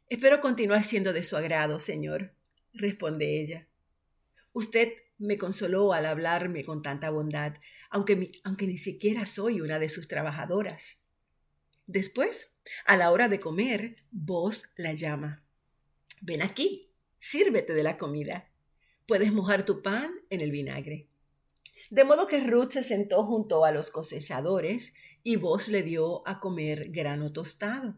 Espero 0.09 0.41
continuar 0.41 0.85
siendo 0.85 1.13
de 1.13 1.25
su 1.25 1.37
agrado, 1.37 1.81
Señor, 1.81 2.37
responde 2.73 3.43
ella. 3.43 3.67
Usted 4.53 4.93
me 5.19 5.39
consoló 5.39 5.93
al 5.93 6.07
hablarme 6.07 6.63
con 6.63 6.83
tanta 6.83 7.11
bondad, 7.11 7.55
aunque, 7.91 8.31
aunque 8.45 8.69
ni 8.69 8.79
siquiera 8.79 9.27
soy 9.27 9.61
una 9.61 9.81
de 9.81 9.89
sus 9.89 10.07
trabajadoras. 10.07 11.03
Después, 11.89 12.55
a 12.87 12.97
la 12.97 13.11
hora 13.11 13.27
de 13.27 13.41
comer, 13.41 13.97
vos 14.13 14.73
la 14.77 14.93
llama. 14.93 15.43
Ven 16.21 16.43
aquí, 16.43 16.93
sírvete 17.19 17.75
de 17.75 17.83
la 17.83 17.97
comida. 17.97 18.50
Puedes 19.11 19.33
mojar 19.33 19.65
tu 19.65 19.83
pan 19.83 20.21
en 20.31 20.41
el 20.41 20.53
vinagre. 20.53 21.09
De 21.91 22.05
modo 22.05 22.29
que 22.29 22.39
Ruth 22.39 22.71
se 22.71 22.85
sentó 22.85 23.25
junto 23.25 23.65
a 23.65 23.73
los 23.73 23.91
cosechadores 23.91 24.95
y 25.25 25.35
vos 25.35 25.67
le 25.67 25.83
dio 25.83 26.23
a 26.29 26.39
comer 26.39 26.93
grano 26.93 27.33
tostado. 27.33 27.97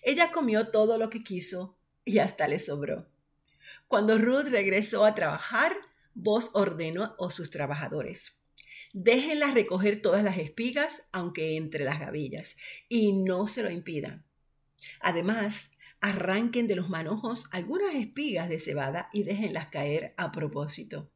Ella 0.00 0.30
comió 0.30 0.68
todo 0.68 0.96
lo 0.96 1.10
que 1.10 1.24
quiso 1.24 1.76
y 2.04 2.20
hasta 2.20 2.46
le 2.46 2.60
sobró. 2.60 3.08
Cuando 3.88 4.16
Ruth 4.16 4.46
regresó 4.48 5.04
a 5.04 5.16
trabajar, 5.16 5.74
vos 6.14 6.50
ordenó 6.54 7.16
a 7.18 7.30
sus 7.30 7.50
trabajadores. 7.50 8.40
Déjenlas 8.92 9.54
recoger 9.54 10.02
todas 10.02 10.22
las 10.22 10.38
espigas, 10.38 11.08
aunque 11.10 11.56
entre 11.56 11.84
las 11.84 11.98
gavillas, 11.98 12.56
y 12.88 13.24
no 13.24 13.48
se 13.48 13.64
lo 13.64 13.70
impidan. 13.70 14.24
Además, 15.00 15.72
arranquen 16.04 16.66
de 16.66 16.76
los 16.76 16.90
manojos 16.90 17.46
algunas 17.50 17.94
espigas 17.94 18.50
de 18.50 18.58
cebada 18.58 19.08
y 19.10 19.22
déjenlas 19.22 19.68
caer 19.68 20.12
a 20.18 20.32
propósito. 20.32 21.10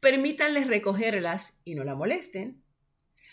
Permítanles 0.00 0.66
recogerlas 0.66 1.60
y 1.64 1.76
no 1.76 1.84
la 1.84 1.94
molesten. 1.94 2.60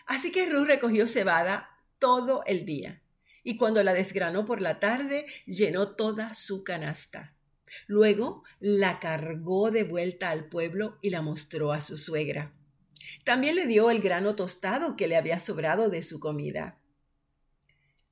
Así 0.05 0.31
que 0.31 0.45
Ruth 0.45 0.67
recogió 0.67 1.07
cebada 1.07 1.67
todo 1.97 2.43
el 2.45 2.63
día, 2.67 3.01
y 3.43 3.57
cuando 3.57 3.81
la 3.81 3.95
desgranó 3.95 4.45
por 4.45 4.61
la 4.61 4.79
tarde, 4.79 5.25
llenó 5.47 5.95
toda 5.95 6.35
su 6.35 6.63
canasta. 6.63 7.35
Luego 7.87 8.43
la 8.59 8.99
cargó 8.99 9.71
de 9.71 9.83
vuelta 9.83 10.29
al 10.29 10.47
pueblo 10.47 10.99
y 11.01 11.09
la 11.09 11.23
mostró 11.23 11.73
a 11.73 11.81
su 11.81 11.97
suegra. 11.97 12.51
También 13.23 13.55
le 13.55 13.65
dio 13.65 13.89
el 13.89 13.99
grano 13.99 14.35
tostado 14.35 14.95
que 14.95 15.07
le 15.07 15.17
había 15.17 15.39
sobrado 15.39 15.89
de 15.89 16.03
su 16.03 16.19
comida. 16.19 16.75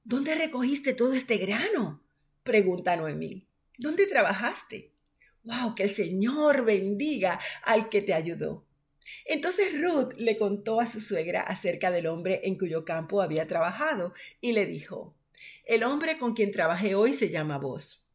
¿Dónde 0.03 0.33
recogiste 0.33 0.95
todo 0.95 1.13
este 1.13 1.37
grano? 1.37 2.04
Pregunta 2.45 2.95
Noemí. 2.95 3.45
¿Dónde 3.77 4.07
trabajaste? 4.07 4.93
¡Wow! 5.43 5.75
Que 5.75 5.83
el 5.83 5.89
Señor 5.89 6.63
bendiga 6.63 7.39
al 7.63 7.89
que 7.89 8.01
te 8.01 8.13
ayudó. 8.13 8.65
Entonces 9.25 9.73
Ruth 9.77 10.13
le 10.15 10.37
contó 10.37 10.79
a 10.79 10.85
su 10.85 11.01
suegra 11.01 11.41
acerca 11.41 11.91
del 11.91 12.07
hombre 12.07 12.41
en 12.45 12.55
cuyo 12.55 12.85
campo 12.85 13.21
había 13.21 13.45
trabajado 13.45 14.13
y 14.39 14.53
le 14.53 14.65
dijo, 14.65 15.17
el 15.65 15.83
hombre 15.83 16.17
con 16.17 16.33
quien 16.33 16.51
trabajé 16.51 16.95
hoy 16.95 17.13
se 17.13 17.29
llama 17.29 17.57
vos. 17.57 18.07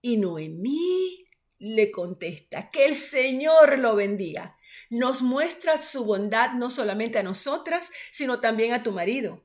Y 0.00 0.16
Noemí 0.16 1.26
le 1.58 1.90
contesta, 1.90 2.70
que 2.70 2.86
el 2.86 2.96
Señor 2.96 3.78
lo 3.78 3.94
bendiga 3.96 4.56
nos 4.90 5.22
muestra 5.22 5.82
su 5.82 6.04
bondad 6.04 6.52
no 6.52 6.70
solamente 6.70 7.18
a 7.18 7.22
nosotras, 7.22 7.90
sino 8.12 8.40
también 8.40 8.72
a 8.72 8.82
tu 8.82 8.92
marido. 8.92 9.44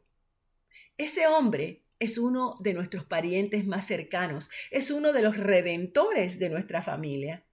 Ese 0.98 1.28
hombre 1.28 1.84
es 2.00 2.18
uno 2.18 2.56
de 2.60 2.74
nuestros 2.74 3.04
parientes 3.06 3.68
más 3.68 3.86
cercanos, 3.86 4.50
es 4.72 4.90
uno 4.90 5.14
de 5.14 5.22
los 5.22 5.38
redentores 5.38 6.40
de 6.40 6.50
nuestra 6.50 6.82
familia. 6.82 7.46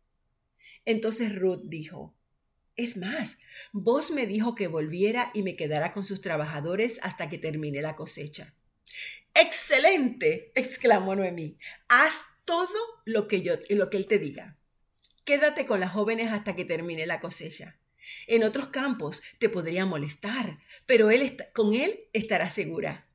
Entonces 0.85 1.35
Ruth 1.35 1.63
dijo, 1.65 2.15
es 2.77 2.97
más, 2.97 3.39
vos 3.73 4.11
me 4.11 4.27
dijo 4.27 4.55
que 4.55 4.69
volviera 4.69 5.31
y 5.35 5.43
me 5.43 5.57
quedara 5.57 5.93
con 5.93 6.05
sus 6.05 6.21
trabajadores 6.21 7.01
hasta 7.03 7.29
que 7.29 7.39
termine 7.39 7.83
la 7.83 7.97
cosecha. 7.97 8.55
Excelente, 9.35 10.53
exclamó 10.55 11.17
Noemí. 11.17 11.59
Haz 11.89 12.21
todo 12.45 13.03
lo 13.05 13.29
que 13.29 13.43
yo 13.43 13.55
lo 13.71 13.91
que 13.91 13.97
él 13.97 14.07
te 14.07 14.19
diga. 14.19 14.57
Quédate 15.25 15.67
con 15.67 15.81
las 15.81 15.93
jóvenes 15.93 16.31
hasta 16.31 16.55
que 16.55 16.65
termine 16.65 17.07
la 17.07 17.19
cosecha. 17.19 17.79
En 18.29 18.45
otros 18.45 18.69
campos 18.69 19.23
te 19.39 19.49
podría 19.49 19.85
molestar, 19.85 20.59
pero 20.87 21.11
él 21.11 21.37
con 21.53 21.75
él 21.75 22.09
estará 22.13 22.49
segura. 22.51 23.06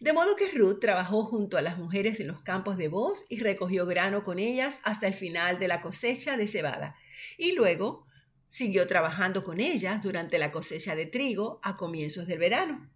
De 0.00 0.12
modo 0.12 0.36
que 0.36 0.48
Ruth 0.52 0.78
trabajó 0.78 1.24
junto 1.24 1.56
a 1.56 1.62
las 1.62 1.76
mujeres 1.76 2.20
en 2.20 2.28
los 2.28 2.40
campos 2.42 2.76
de 2.76 2.88
Boz 2.88 3.24
y 3.28 3.40
recogió 3.40 3.84
grano 3.84 4.22
con 4.22 4.38
ellas 4.38 4.78
hasta 4.84 5.08
el 5.08 5.14
final 5.14 5.58
de 5.58 5.66
la 5.66 5.80
cosecha 5.80 6.36
de 6.36 6.46
cebada. 6.46 6.96
Y 7.36 7.52
luego 7.52 8.06
siguió 8.48 8.86
trabajando 8.86 9.42
con 9.42 9.58
ellas 9.60 10.02
durante 10.02 10.38
la 10.38 10.52
cosecha 10.52 10.94
de 10.94 11.06
trigo 11.06 11.58
a 11.62 11.76
comienzos 11.76 12.28
del 12.28 12.38
verano. 12.38 12.88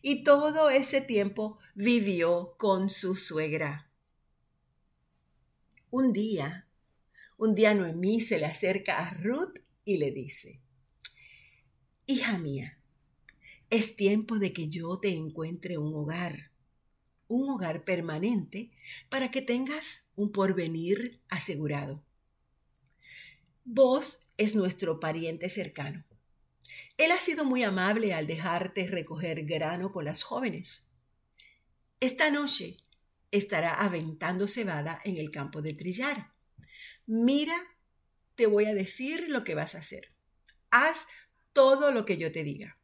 Y 0.00 0.22
todo 0.22 0.70
ese 0.70 1.00
tiempo 1.00 1.58
vivió 1.74 2.54
con 2.56 2.88
su 2.88 3.16
suegra. 3.16 3.90
Un 5.90 6.12
día, 6.12 6.68
un 7.36 7.54
día 7.54 7.74
Noemí 7.74 8.20
se 8.20 8.38
le 8.38 8.46
acerca 8.46 8.98
a 8.98 9.14
Ruth 9.14 9.58
y 9.84 9.98
le 9.98 10.12
dice, 10.12 10.60
Hija 12.06 12.38
mía, 12.38 12.78
es 13.70 13.96
tiempo 13.96 14.38
de 14.38 14.52
que 14.52 14.68
yo 14.68 14.98
te 14.98 15.08
encuentre 15.08 15.78
un 15.78 15.94
hogar, 15.94 16.50
un 17.28 17.48
hogar 17.50 17.84
permanente 17.84 18.70
para 19.08 19.30
que 19.30 19.42
tengas 19.42 20.10
un 20.14 20.32
porvenir 20.32 21.20
asegurado. 21.28 22.04
Vos 23.64 24.24
es 24.36 24.54
nuestro 24.54 25.00
pariente 25.00 25.48
cercano. 25.48 26.04
Él 26.96 27.10
ha 27.10 27.20
sido 27.20 27.44
muy 27.44 27.62
amable 27.62 28.14
al 28.14 28.26
dejarte 28.26 28.86
recoger 28.86 29.44
grano 29.44 29.90
con 29.90 30.04
las 30.04 30.22
jóvenes. 30.22 30.86
Esta 32.00 32.30
noche 32.30 32.78
estará 33.30 33.74
aventando 33.74 34.46
cebada 34.46 35.00
en 35.04 35.16
el 35.16 35.30
campo 35.30 35.62
de 35.62 35.74
trillar. 35.74 36.32
Mira, 37.06 37.56
te 38.34 38.46
voy 38.46 38.66
a 38.66 38.74
decir 38.74 39.28
lo 39.28 39.44
que 39.44 39.54
vas 39.54 39.74
a 39.74 39.78
hacer. 39.78 40.12
Haz 40.70 41.06
todo 41.52 41.90
lo 41.90 42.04
que 42.04 42.16
yo 42.16 42.30
te 42.30 42.44
diga. 42.44 42.78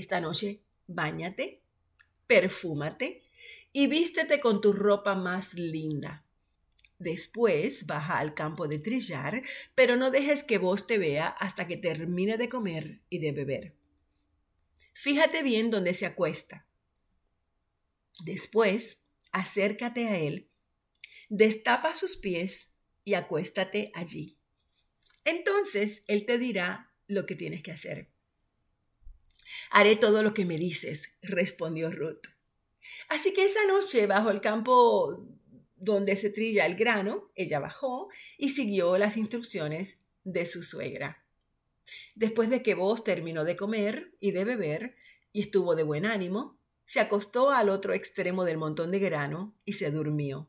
Esta 0.00 0.18
noche, 0.18 0.62
báñate, 0.86 1.60
perfúmate 2.26 3.22
y 3.70 3.86
vístete 3.86 4.40
con 4.40 4.62
tu 4.62 4.72
ropa 4.72 5.14
más 5.14 5.52
linda. 5.52 6.24
Después 6.98 7.84
baja 7.84 8.18
al 8.18 8.32
campo 8.32 8.66
de 8.66 8.78
trillar, 8.78 9.42
pero 9.74 9.96
no 9.96 10.10
dejes 10.10 10.42
que 10.42 10.56
vos 10.56 10.86
te 10.86 10.96
vea 10.96 11.28
hasta 11.28 11.66
que 11.66 11.76
termine 11.76 12.38
de 12.38 12.48
comer 12.48 13.02
y 13.10 13.18
de 13.18 13.32
beber. 13.32 13.74
Fíjate 14.94 15.42
bien 15.42 15.70
dónde 15.70 15.92
se 15.92 16.06
acuesta. 16.06 16.66
Después, 18.24 19.02
acércate 19.32 20.08
a 20.08 20.18
él 20.18 20.48
destapa 21.28 21.94
sus 21.94 22.16
pies 22.16 22.74
y 23.04 23.12
acuéstate 23.12 23.92
allí. 23.94 24.38
Entonces 25.24 26.04
él 26.06 26.24
te 26.24 26.38
dirá 26.38 26.90
lo 27.06 27.26
que 27.26 27.36
tienes 27.36 27.62
que 27.62 27.72
hacer. 27.72 28.08
Haré 29.70 29.96
todo 29.96 30.22
lo 30.22 30.34
que 30.34 30.44
me 30.44 30.58
dices, 30.58 31.18
respondió 31.22 31.90
Ruth. 31.90 32.26
Así 33.08 33.32
que 33.32 33.44
esa 33.44 33.66
noche, 33.66 34.06
bajo 34.06 34.30
el 34.30 34.40
campo 34.40 35.26
donde 35.76 36.16
se 36.16 36.30
trilla 36.30 36.66
el 36.66 36.76
grano, 36.76 37.30
ella 37.34 37.58
bajó 37.58 38.08
y 38.36 38.50
siguió 38.50 38.98
las 38.98 39.16
instrucciones 39.16 40.00
de 40.24 40.46
su 40.46 40.62
suegra. 40.62 41.24
Después 42.14 42.50
de 42.50 42.62
que 42.62 42.74
vos 42.74 43.02
terminó 43.02 43.44
de 43.44 43.56
comer 43.56 44.12
y 44.20 44.32
de 44.32 44.44
beber 44.44 44.96
y 45.32 45.40
estuvo 45.40 45.74
de 45.74 45.82
buen 45.82 46.06
ánimo, 46.06 46.58
se 46.84 47.00
acostó 47.00 47.50
al 47.50 47.68
otro 47.68 47.94
extremo 47.94 48.44
del 48.44 48.58
montón 48.58 48.90
de 48.90 48.98
grano 48.98 49.54
y 49.64 49.74
se 49.74 49.90
durmió. 49.90 50.48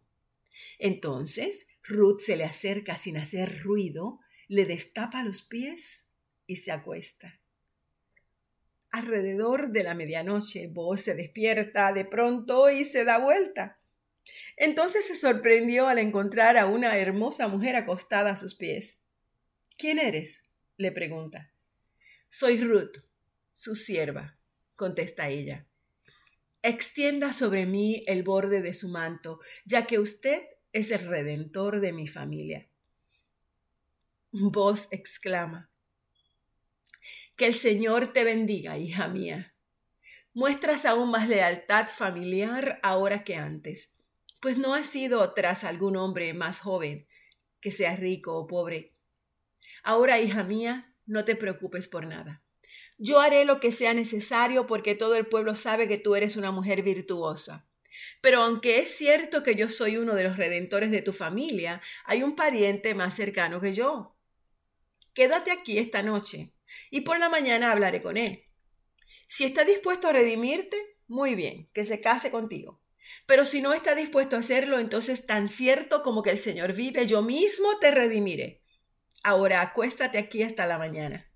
Entonces 0.80 1.68
Ruth 1.84 2.20
se 2.20 2.36
le 2.36 2.44
acerca 2.44 2.98
sin 2.98 3.18
hacer 3.18 3.64
ruido, 3.64 4.20
le 4.48 4.66
destapa 4.66 5.24
los 5.24 5.44
pies 5.44 6.12
y 6.48 6.58
se 6.58 6.72
acuesta. 6.72 7.41
Alrededor 8.92 9.72
de 9.72 9.84
la 9.84 9.94
medianoche, 9.94 10.68
Boaz 10.68 11.02
se 11.02 11.16
despierta 11.16 11.94
de 11.94 12.06
pronto 12.06 12.70
y 12.70 12.84
se 12.84 13.06
da 13.06 13.18
vuelta. 13.18 13.80
Entonces 14.58 15.08
se 15.08 15.16
sorprendió 15.16 15.88
al 15.88 15.98
encontrar 15.98 16.58
a 16.58 16.66
una 16.66 16.98
hermosa 16.98 17.48
mujer 17.48 17.76
acostada 17.76 18.32
a 18.32 18.36
sus 18.36 18.56
pies. 18.56 19.02
¿Quién 19.78 19.98
eres? 19.98 20.50
le 20.78 20.92
pregunta. 20.92 21.52
Soy 22.30 22.60
Ruth, 22.60 22.98
su 23.54 23.76
sierva, 23.76 24.38
contesta 24.76 25.30
ella. 25.30 25.66
Extienda 26.64 27.34
sobre 27.34 27.66
mí 27.66 28.04
el 28.08 28.24
borde 28.24 28.62
de 28.62 28.74
su 28.74 28.90
manto, 28.90 29.40
ya 29.66 29.88
que 29.88 30.00
usted 30.00 30.44
es 30.74 30.92
el 30.92 31.08
redentor 31.08 31.80
de 31.80 31.94
mi 31.94 32.08
familia. 32.08 32.68
Voz 34.32 34.88
exclama, 34.92 35.71
Que 37.42 37.48
el 37.48 37.56
Señor 37.56 38.14
te 38.14 38.24
bendiga, 38.24 38.78
hija 38.78 39.08
mía. 39.08 39.56
Muestras 40.32 40.86
aún 40.86 41.10
más 41.10 41.28
lealtad 41.28 41.88
familiar 41.88 42.80
ahora 42.84 43.24
que 43.24 43.36
antes, 43.36 43.94
pues 44.40 44.60
no 44.60 44.76
has 44.76 44.86
sido 44.86 45.34
tras 45.34 45.64
algún 45.64 45.98
hombre 45.98 46.36
más 46.36 46.60
joven, 46.60 47.08
que 47.60 47.72
sea 47.72 47.96
rico 47.96 48.38
o 48.38 48.46
pobre. 48.46 48.94
Ahora, 49.82 50.20
hija 50.20 50.44
mía, 50.44 50.94
no 51.08 51.26
te 51.26 51.36
preocupes 51.36 51.88
por 51.88 52.06
nada. 52.06 52.44
Yo 53.00 53.20
haré 53.20 53.44
lo 53.44 53.60
que 53.60 53.72
sea 53.72 53.96
necesario 53.96 54.68
porque 54.68 54.94
todo 54.94 55.16
el 55.16 55.26
pueblo 55.26 55.56
sabe 55.56 55.88
que 55.88 55.98
tú 55.98 56.14
eres 56.14 56.38
una 56.38 56.52
mujer 56.52 56.84
virtuosa. 56.84 57.68
Pero 58.22 58.44
aunque 58.44 58.78
es 58.82 58.96
cierto 58.96 59.42
que 59.42 59.56
yo 59.56 59.68
soy 59.68 59.98
uno 59.98 60.14
de 60.14 60.26
los 60.26 60.38
redentores 60.38 60.92
de 60.92 61.02
tu 61.02 61.12
familia, 61.12 61.82
hay 62.06 62.22
un 62.22 62.36
pariente 62.36 62.94
más 62.94 63.16
cercano 63.16 63.60
que 63.60 63.74
yo. 63.74 64.16
Quédate 65.16 65.50
aquí 65.50 65.80
esta 65.80 66.04
noche 66.04 66.54
y 66.90 67.02
por 67.02 67.20
la 67.20 67.30
mañana 67.30 67.72
hablaré 67.72 68.02
con 68.02 68.18
él. 68.18 68.44
Si 69.28 69.44
está 69.46 69.64
dispuesto 69.64 70.08
a 70.08 70.14
redimirte, 70.14 70.78
muy 71.08 71.36
bien, 71.36 71.70
que 71.74 71.86
se 71.86 72.02
case 72.02 72.32
contigo. 72.32 72.82
Pero 73.26 73.46
si 73.46 73.62
no 73.62 73.74
está 73.74 73.96
dispuesto 73.96 74.36
a 74.36 74.40
hacerlo, 74.40 74.80
entonces 74.80 75.26
tan 75.26 75.48
cierto 75.48 76.04
como 76.04 76.22
que 76.22 76.30
el 76.30 76.38
Señor 76.38 76.74
vive, 76.74 77.08
yo 77.08 77.22
mismo 77.22 77.80
te 77.80 77.92
redimiré. 77.92 78.62
Ahora 79.24 79.62
acuéstate 79.62 80.18
aquí 80.18 80.44
hasta 80.44 80.66
la 80.66 80.78
mañana. 80.78 81.32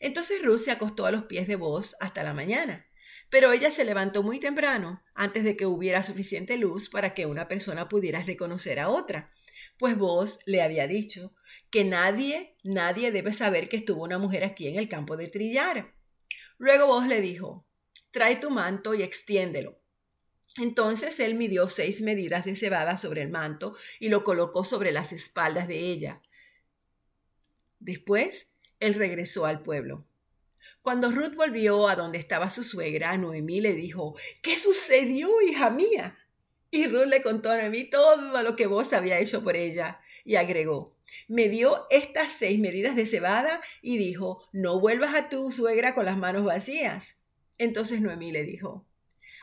Entonces 0.00 0.42
Ruth 0.42 0.60
se 0.60 0.70
acostó 0.70 1.06
a 1.06 1.10
los 1.10 1.24
pies 1.24 1.46
de 1.46 1.56
Boaz 1.56 1.96
hasta 2.00 2.22
la 2.22 2.34
mañana. 2.34 2.86
Pero 3.30 3.52
ella 3.52 3.70
se 3.70 3.84
levantó 3.84 4.22
muy 4.22 4.40
temprano, 4.40 5.02
antes 5.14 5.44
de 5.44 5.56
que 5.56 5.66
hubiera 5.66 6.02
suficiente 6.02 6.56
luz 6.56 6.88
para 6.88 7.12
que 7.12 7.26
una 7.26 7.46
persona 7.46 7.88
pudiera 7.88 8.22
reconocer 8.22 8.80
a 8.80 8.88
otra. 8.88 9.32
pues 9.78 9.96
vos 9.96 10.40
le 10.44 10.60
había 10.60 10.88
dicho 10.88 11.32
que 11.70 11.84
nadie, 11.84 12.56
nadie 12.64 13.10
debe 13.12 13.32
saber 13.32 13.68
que 13.68 13.76
estuvo 13.76 14.04
una 14.04 14.18
mujer 14.18 14.44
aquí 14.44 14.68
en 14.68 14.76
el 14.76 14.88
campo 14.88 15.16
de 15.16 15.28
trillar. 15.28 15.94
Luego 16.58 16.86
vos 16.86 17.06
le 17.06 17.20
dijo, 17.20 17.66
trae 18.10 18.36
tu 18.36 18.50
manto 18.50 18.94
y 18.94 19.02
extiéndelo. 19.02 19.80
Entonces 20.56 21.20
él 21.20 21.34
midió 21.34 21.68
seis 21.68 22.02
medidas 22.02 22.44
de 22.44 22.56
cebada 22.56 22.96
sobre 22.96 23.22
el 23.22 23.28
manto 23.28 23.76
y 24.00 24.08
lo 24.08 24.24
colocó 24.24 24.64
sobre 24.64 24.90
las 24.90 25.12
espaldas 25.12 25.68
de 25.68 25.78
ella. 25.78 26.22
Después 27.78 28.52
él 28.80 28.94
regresó 28.94 29.46
al 29.46 29.62
pueblo. 29.62 30.04
Cuando 30.82 31.10
Ruth 31.10 31.34
volvió 31.34 31.88
a 31.88 31.96
donde 31.96 32.18
estaba 32.18 32.50
su 32.50 32.64
suegra, 32.64 33.16
Noemí 33.16 33.60
le 33.60 33.74
dijo, 33.74 34.16
¿Qué 34.42 34.56
sucedió, 34.56 35.28
hija 35.42 35.70
mía? 35.70 36.18
Y 36.70 36.86
Ruth 36.86 37.06
le 37.06 37.22
contó 37.22 37.50
a 37.50 37.56
Noemí 37.56 37.84
todo 37.84 38.42
lo 38.42 38.56
que 38.56 38.66
vos 38.66 38.92
había 38.92 39.18
hecho 39.18 39.44
por 39.44 39.56
ella 39.56 40.00
y 40.24 40.36
agregó, 40.36 40.97
me 41.28 41.48
dio 41.48 41.86
estas 41.90 42.32
seis 42.32 42.58
medidas 42.58 42.96
de 42.96 43.06
cebada 43.06 43.60
y 43.82 43.98
dijo, 43.98 44.44
no 44.52 44.80
vuelvas 44.80 45.14
a 45.14 45.28
tu 45.28 45.50
suegra 45.52 45.94
con 45.94 46.04
las 46.04 46.16
manos 46.16 46.44
vacías. 46.44 47.22
Entonces 47.58 48.00
Noemí 48.00 48.30
le 48.30 48.44
dijo, 48.44 48.86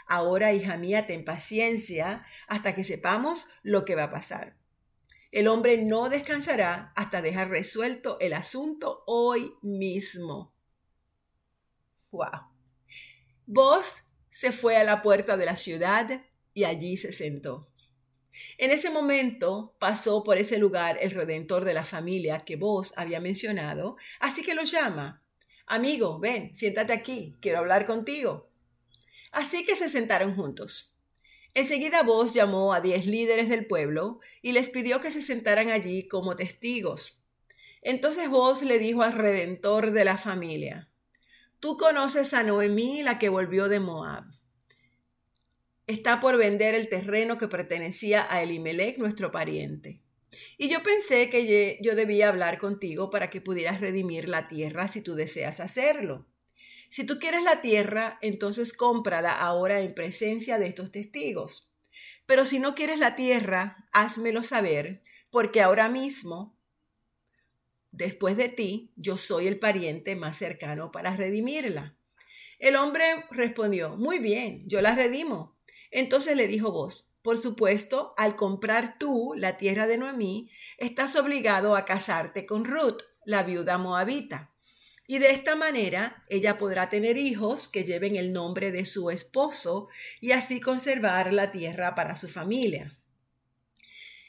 ahora 0.08 0.54
hija 0.54 0.78
mía, 0.78 1.06
ten 1.06 1.26
paciencia 1.26 2.26
hasta 2.48 2.76
que 2.76 2.84
sepamos 2.84 3.50
lo 3.64 3.86
que 3.86 3.96
va 3.96 4.06
a 4.06 4.12
pasar. 4.12 4.58
El 5.32 5.48
hombre 5.48 5.84
no 5.84 6.08
descansará 6.08 6.94
hasta 6.96 7.22
dejar 7.22 7.50
resuelto 7.50 8.18
el 8.22 8.34
asunto 8.34 9.04
hoy 9.06 9.54
mismo. 9.62 10.54
Wow. 12.12 12.48
Vos 13.46 14.04
se 14.30 14.52
fue 14.52 14.78
a 14.78 14.86
la 14.86 15.02
puerta 15.02 15.36
de 15.36 15.46
la 15.46 15.58
ciudad 15.58 16.22
y 16.54 16.64
allí 16.64 16.96
se 16.96 17.12
sentó. 17.12 17.68
En 18.58 18.72
ese 18.72 18.90
momento 18.90 19.76
pasó 19.80 20.24
por 20.24 20.38
ese 20.38 20.58
lugar 20.58 20.98
el 21.02 21.12
redentor 21.12 21.66
de 21.66 21.74
la 21.74 21.84
familia 21.84 22.46
que 22.46 22.56
vos 22.56 22.94
había 22.98 23.20
mencionado, 23.20 23.98
así 24.20 24.44
que 24.44 24.56
lo 24.56 24.64
llama. 24.64 25.24
Amigo, 25.66 26.20
ven, 26.20 26.54
siéntate 26.54 26.94
aquí, 26.94 27.36
quiero 27.42 27.60
hablar 27.60 27.86
contigo. 27.86 28.50
Así 29.32 29.66
que 29.66 29.76
se 29.76 29.90
sentaron 29.90 30.36
juntos. 30.36 30.96
Enseguida 31.54 32.04
vos 32.04 32.34
llamó 32.34 32.74
a 32.74 32.82
diez 32.82 33.06
líderes 33.06 33.50
del 33.50 33.66
pueblo 33.66 34.20
y 34.42 34.52
les 34.52 34.70
pidió 34.70 35.02
que 35.02 35.12
se 35.12 35.22
sentaran 35.22 35.70
allí 35.70 36.08
como 36.08 36.36
testigos. 36.36 37.24
Entonces 37.82 38.30
vos 38.30 38.62
le 38.62 38.80
dijo 38.80 39.04
al 39.04 39.14
redentor 39.14 39.92
de 39.92 40.06
la 40.06 40.18
familia, 40.18 40.90
Tú 41.60 41.78
conoces 41.78 42.34
a 42.34 42.44
Noemí, 42.44 43.04
la 43.04 43.18
que 43.18 43.30
volvió 43.30 43.70
de 43.70 43.80
Moab 43.80 44.26
está 45.88 46.20
por 46.20 46.38
vender 46.38 46.76
el 46.76 46.90
terreno 46.90 47.38
que 47.38 47.48
pertenecía 47.48 48.28
a 48.30 48.42
Elimelech, 48.42 48.98
nuestro 48.98 49.32
pariente. 49.32 50.02
Y 50.58 50.68
yo 50.68 50.84
pensé 50.84 51.30
que 51.30 51.80
yo 51.82 51.96
debía 51.96 52.30
hablar 52.30 52.58
contigo 52.58 53.10
para 53.10 53.30
que 53.30 53.42
pudieras 53.42 53.80
redimir 53.80 54.28
la 54.28 54.48
tierra 54.48 54.88
si 54.88 55.02
tú 55.02 55.16
deseas 55.16 55.60
hacerlo. 55.60 56.26
Si 56.90 57.06
tú 57.06 57.20
quieres 57.20 57.44
la 57.44 57.62
tierra, 57.62 58.20
entonces 58.22 58.74
cómprala 58.74 59.34
ahora 59.34 59.82
en 59.82 59.94
presencia 59.94 60.58
de 60.58 60.68
estos 60.68 60.92
testigos. 60.92 61.72
Pero 62.26 62.46
si 62.46 62.60
no 62.60 62.76
quieres 62.76 63.00
la 63.00 63.16
tierra, 63.16 63.88
házmelo 63.92 64.44
saber, 64.44 65.02
porque 65.30 65.62
ahora 65.62 65.90
mismo, 65.90 66.56
después 67.92 68.38
de 68.38 68.50
ti, 68.50 68.92
yo 68.96 69.18
soy 69.18 69.48
el 69.48 69.60
pariente 69.60 70.16
más 70.16 70.38
cercano 70.38 70.92
para 70.92 71.16
redimirla. 71.16 71.96
El 72.60 72.78
hombre 72.78 73.26
respondió, 73.32 73.96
muy 73.98 74.20
bien, 74.20 74.64
yo 74.68 74.82
la 74.82 74.96
redimo, 74.96 75.55
entonces 76.00 76.36
le 76.36 76.48
dijo 76.48 76.72
vos, 76.72 77.14
por 77.22 77.38
supuesto, 77.38 78.14
al 78.18 78.36
comprar 78.36 79.00
tú 79.00 79.34
la 79.36 79.58
tierra 79.58 79.88
de 79.88 79.98
Noemí, 79.98 80.52
estás 80.78 81.16
obligado 81.16 81.76
a 81.76 81.86
casarte 81.86 82.46
con 82.46 82.66
Ruth, 82.66 83.02
la 83.26 83.44
viuda 83.44 83.78
moabita. 83.78 84.52
Y 85.08 85.20
de 85.20 85.32
esta 85.32 85.56
manera 85.56 86.24
ella 86.30 86.58
podrá 86.58 86.90
tener 86.90 87.18
hijos 87.18 87.68
que 87.68 87.84
lleven 87.84 88.16
el 88.16 88.34
nombre 88.34 88.72
de 88.72 88.86
su 88.86 89.10
esposo 89.10 89.88
y 90.20 90.34
así 90.34 90.60
conservar 90.60 91.34
la 91.34 91.50
tierra 91.50 91.96
para 91.96 92.16
su 92.16 92.28
familia. 92.28 92.98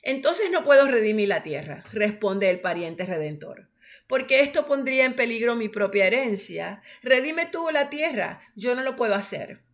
Entonces 0.03 0.51
no 0.53 0.65
puedo 0.65 0.87
redimir 0.87 1.29
la 1.29 1.43
tierra, 1.43 1.85
responde 1.93 2.49
el 2.49 2.61
pariente 2.61 3.05
redentor, 3.07 3.69
porque 4.07 4.41
esto 4.41 4.67
pondría 4.67 5.05
en 5.05 5.17
peligro 5.17 5.57
mi 5.57 5.69
propia 5.69 6.07
herencia. 6.07 6.81
Redime 7.03 7.47
tú 7.47 7.69
la 7.73 7.91
tierra, 7.91 8.41
yo 8.55 8.77
no 8.77 8.83
lo 8.83 8.95
puedo 8.95 9.17
hacer. 9.17 9.66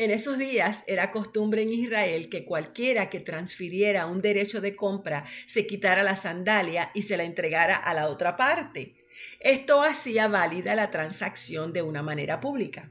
En 0.00 0.10
esos 0.10 0.38
días 0.38 0.82
era 0.86 1.10
costumbre 1.10 1.60
en 1.60 1.74
Israel 1.74 2.30
que 2.30 2.46
cualquiera 2.46 3.10
que 3.10 3.20
transfiriera 3.20 4.06
un 4.06 4.22
derecho 4.22 4.62
de 4.62 4.74
compra 4.74 5.26
se 5.46 5.66
quitara 5.66 6.02
la 6.02 6.16
sandalia 6.16 6.90
y 6.94 7.02
se 7.02 7.18
la 7.18 7.24
entregara 7.24 7.76
a 7.76 7.92
la 7.92 8.06
otra 8.08 8.34
parte. 8.34 8.94
Esto 9.40 9.82
hacía 9.82 10.26
válida 10.26 10.74
la 10.74 10.90
transacción 10.90 11.74
de 11.74 11.82
una 11.82 12.02
manera 12.02 12.40
pública. 12.40 12.90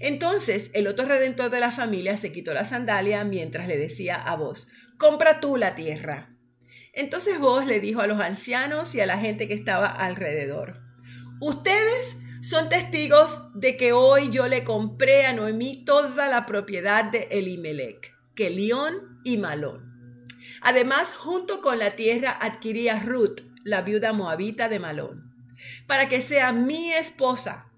Entonces 0.00 0.68
el 0.74 0.86
otro 0.86 1.06
redentor 1.06 1.48
de 1.48 1.60
la 1.60 1.70
familia 1.70 2.18
se 2.18 2.30
quitó 2.30 2.52
la 2.52 2.66
sandalia 2.66 3.24
mientras 3.24 3.66
le 3.66 3.78
decía 3.78 4.16
a 4.16 4.36
vos, 4.36 4.68
compra 4.98 5.40
tú 5.40 5.56
la 5.56 5.74
tierra. 5.74 6.36
Entonces 6.92 7.38
vos 7.38 7.64
le 7.64 7.80
dijo 7.80 8.02
a 8.02 8.06
los 8.06 8.20
ancianos 8.20 8.94
y 8.94 9.00
a 9.00 9.06
la 9.06 9.16
gente 9.16 9.48
que 9.48 9.54
estaba 9.54 9.86
alrededor, 9.86 10.82
ustedes 11.40 12.18
son 12.42 12.70
testigos 12.70 13.40
de 13.54 13.76
que 13.76 13.92
hoy 13.92 14.30
yo 14.30 14.48
le 14.48 14.64
compré 14.64 15.26
a 15.26 15.34
Noemí 15.34 15.84
toda 15.84 16.28
la 16.28 16.46
propiedad 16.46 17.04
de 17.04 17.28
Elimelech, 17.30 18.14
Kelión 18.34 19.20
y 19.24 19.36
Malón. 19.36 20.26
Además, 20.62 21.12
junto 21.12 21.60
con 21.60 21.78
la 21.78 21.96
tierra 21.96 22.30
adquirí 22.30 22.88
a 22.88 22.98
Ruth, 22.98 23.40
la 23.62 23.82
viuda 23.82 24.14
moabita 24.14 24.70
de 24.70 24.78
Malón, 24.78 25.34
para 25.86 26.08
que 26.08 26.22
sea 26.22 26.52
mi 26.52 26.92
esposa. 26.94 27.70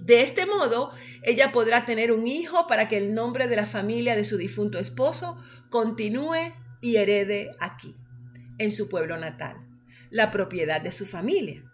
De 0.00 0.22
este 0.22 0.44
modo, 0.44 0.90
ella 1.22 1.52
podrá 1.52 1.84
tener 1.84 2.10
un 2.10 2.26
hijo 2.26 2.66
para 2.66 2.88
que 2.88 2.98
el 2.98 3.14
nombre 3.14 3.46
de 3.46 3.56
la 3.56 3.66
familia 3.66 4.16
de 4.16 4.24
su 4.24 4.36
difunto 4.36 4.78
esposo 4.78 5.40
continúe 5.70 6.52
y 6.80 6.96
herede 6.96 7.52
aquí, 7.60 7.96
en 8.58 8.72
su 8.72 8.88
pueblo 8.88 9.16
natal, 9.18 9.56
la 10.10 10.32
propiedad 10.32 10.80
de 10.80 10.90
su 10.90 11.06
familia. 11.06 11.64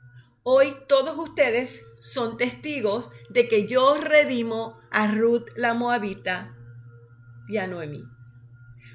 Hoy 0.42 0.74
todos 0.88 1.18
ustedes 1.18 1.84
son 2.00 2.38
testigos 2.38 3.10
de 3.28 3.46
que 3.46 3.66
yo 3.66 3.98
redimo 3.98 4.80
a 4.90 5.06
Ruth 5.06 5.48
la 5.54 5.74
Moabita 5.74 6.56
y 7.46 7.58
a 7.58 7.66
Noemí. 7.66 8.04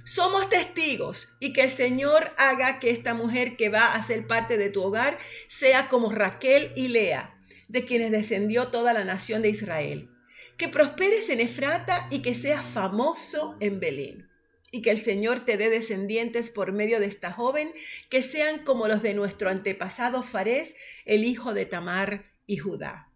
Somos 0.05 0.49
testigos 0.49 1.37
y 1.39 1.53
que 1.53 1.61
el 1.61 1.69
Señor 1.69 2.31
haga 2.37 2.79
que 2.79 2.89
esta 2.89 3.13
mujer 3.13 3.57
que 3.57 3.69
va 3.69 3.93
a 3.93 4.01
ser 4.01 4.25
parte 4.25 4.57
de 4.57 4.71
tu 4.71 4.81
hogar 4.81 5.19
sea 5.47 5.87
como 5.87 6.11
Raquel 6.11 6.71
y 6.75 6.87
Lea, 6.87 7.39
de 7.67 7.85
quienes 7.85 8.09
descendió 8.09 8.69
toda 8.69 8.93
la 8.93 9.05
nación 9.05 9.43
de 9.43 9.49
Israel. 9.49 10.09
Que 10.57 10.67
prosperes 10.67 11.29
en 11.29 11.41
Efrata 11.41 12.07
y 12.09 12.23
que 12.23 12.33
seas 12.33 12.65
famoso 12.65 13.55
en 13.59 13.79
Belén 13.79 14.34
y 14.75 14.81
que 14.81 14.91
el 14.91 14.97
Señor 14.97 15.45
te 15.45 15.55
dé 15.55 15.69
descendientes 15.69 16.51
por 16.51 16.73
medio 16.73 16.99
de 16.99 17.05
esta 17.05 17.31
joven 17.31 17.71
que 18.09 18.21
sean 18.21 18.59
como 18.65 18.89
los 18.89 19.01
de 19.01 19.13
nuestro 19.13 19.49
antepasado 19.49 20.21
Farés, 20.21 20.75
el 21.05 21.23
hijo 21.23 21.53
de 21.53 21.65
Tamar 21.65 22.23
y 22.45 22.57
Judá. 22.57 23.09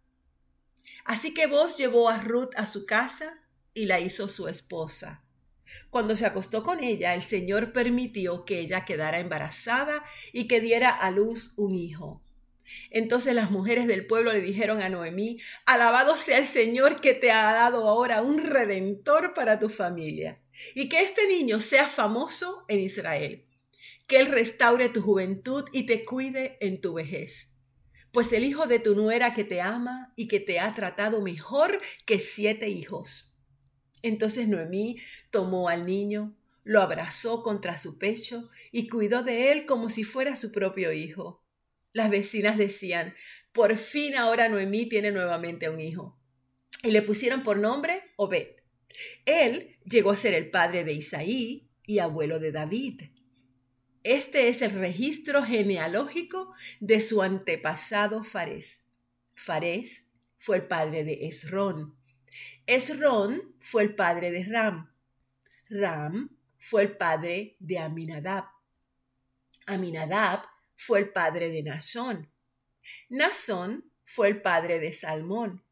Así 1.03 1.33
que 1.33 1.47
vos 1.47 1.77
llevó 1.77 2.07
a 2.07 2.19
Ruth 2.19 2.51
a 2.55 2.65
su 2.65 2.85
casa 2.85 3.43
y 3.73 3.87
la 3.87 3.99
hizo 3.99 4.29
su 4.29 4.47
esposa. 4.47 5.25
Cuando 5.89 6.15
se 6.15 6.25
acostó 6.25 6.63
con 6.63 6.81
ella, 6.81 7.13
el 7.13 7.23
Señor 7.23 7.73
permitió 7.73 8.45
que 8.45 8.61
ella 8.61 8.85
quedara 8.85 9.19
embarazada 9.19 10.05
y 10.31 10.47
que 10.47 10.61
diera 10.61 10.91
a 10.91 11.11
luz 11.11 11.55
un 11.57 11.73
hijo. 11.73 12.21
Entonces 12.89 13.35
las 13.35 13.51
mujeres 13.51 13.85
del 13.85 14.07
pueblo 14.07 14.31
le 14.31 14.39
dijeron 14.39 14.81
a 14.81 14.87
Noemí, 14.87 15.41
Alabado 15.65 16.15
sea 16.15 16.37
el 16.37 16.45
Señor 16.45 17.01
que 17.01 17.13
te 17.13 17.31
ha 17.31 17.51
dado 17.51 17.89
ahora 17.89 18.21
un 18.21 18.45
redentor 18.45 19.33
para 19.33 19.59
tu 19.59 19.67
familia 19.67 20.39
y 20.75 20.89
que 20.89 21.01
este 21.01 21.27
niño 21.27 21.59
sea 21.59 21.87
famoso 21.87 22.65
en 22.67 22.79
Israel, 22.79 23.45
que 24.07 24.17
Él 24.17 24.27
restaure 24.27 24.89
tu 24.89 25.01
juventud 25.01 25.65
y 25.71 25.85
te 25.85 26.05
cuide 26.05 26.57
en 26.61 26.81
tu 26.81 26.93
vejez. 26.93 27.53
Pues 28.11 28.33
el 28.33 28.43
hijo 28.43 28.65
de 28.65 28.79
tu 28.79 28.95
nuera 28.95 29.33
que 29.33 29.43
te 29.43 29.61
ama 29.61 30.13
y 30.15 30.27
que 30.27 30.39
te 30.39 30.59
ha 30.59 30.73
tratado 30.73 31.21
mejor 31.21 31.79
que 32.05 32.19
siete 32.19 32.69
hijos. 32.69 33.35
Entonces 34.01 34.47
Noemí 34.47 34.97
tomó 35.29 35.69
al 35.69 35.85
niño, 35.85 36.35
lo 36.63 36.81
abrazó 36.81 37.43
contra 37.43 37.77
su 37.77 37.97
pecho 37.97 38.49
y 38.71 38.87
cuidó 38.87 39.23
de 39.23 39.51
él 39.51 39.65
como 39.65 39.89
si 39.89 40.03
fuera 40.03 40.35
su 40.35 40.51
propio 40.51 40.91
hijo. 40.91 41.43
Las 41.91 42.09
vecinas 42.09 42.57
decían, 42.57 43.15
por 43.51 43.77
fin 43.77 44.15
ahora 44.15 44.49
Noemí 44.49 44.87
tiene 44.87 45.11
nuevamente 45.11 45.69
un 45.69 45.79
hijo. 45.79 46.17
Y 46.83 46.91
le 46.91 47.01
pusieron 47.01 47.43
por 47.43 47.59
nombre 47.59 48.03
Obed. 48.15 48.58
Él 49.25 49.77
llegó 49.85 50.11
a 50.11 50.17
ser 50.17 50.33
el 50.33 50.49
padre 50.49 50.83
de 50.83 50.93
Isaí 50.93 51.69
y 51.85 51.99
abuelo 51.99 52.39
de 52.39 52.51
David. 52.51 53.01
Este 54.03 54.47
es 54.47 54.61
el 54.61 54.71
registro 54.71 55.43
genealógico 55.43 56.53
de 56.79 57.01
su 57.01 57.21
antepasado 57.21 58.23
Farés. 58.23 58.85
Farés 59.35 60.11
fue 60.37 60.57
el 60.57 60.67
padre 60.67 61.03
de 61.03 61.27
Esrón. 61.27 61.95
Esrón 62.65 63.55
fue 63.59 63.83
el 63.83 63.95
padre 63.95 64.31
de 64.31 64.43
Ram. 64.43 64.93
Ram 65.69 66.37
fue 66.57 66.83
el 66.83 66.97
padre 66.97 67.55
de 67.59 67.79
Aminadab. 67.79 68.45
Aminadab 69.65 70.43
fue 70.77 70.99
el 70.99 71.09
padre 71.09 71.49
de 71.49 71.63
Nazón. 71.63 72.31
Nazón 73.09 73.91
fue 74.05 74.29
el 74.29 74.41
padre 74.41 74.79
de 74.79 74.91
Salmón. 74.93 75.63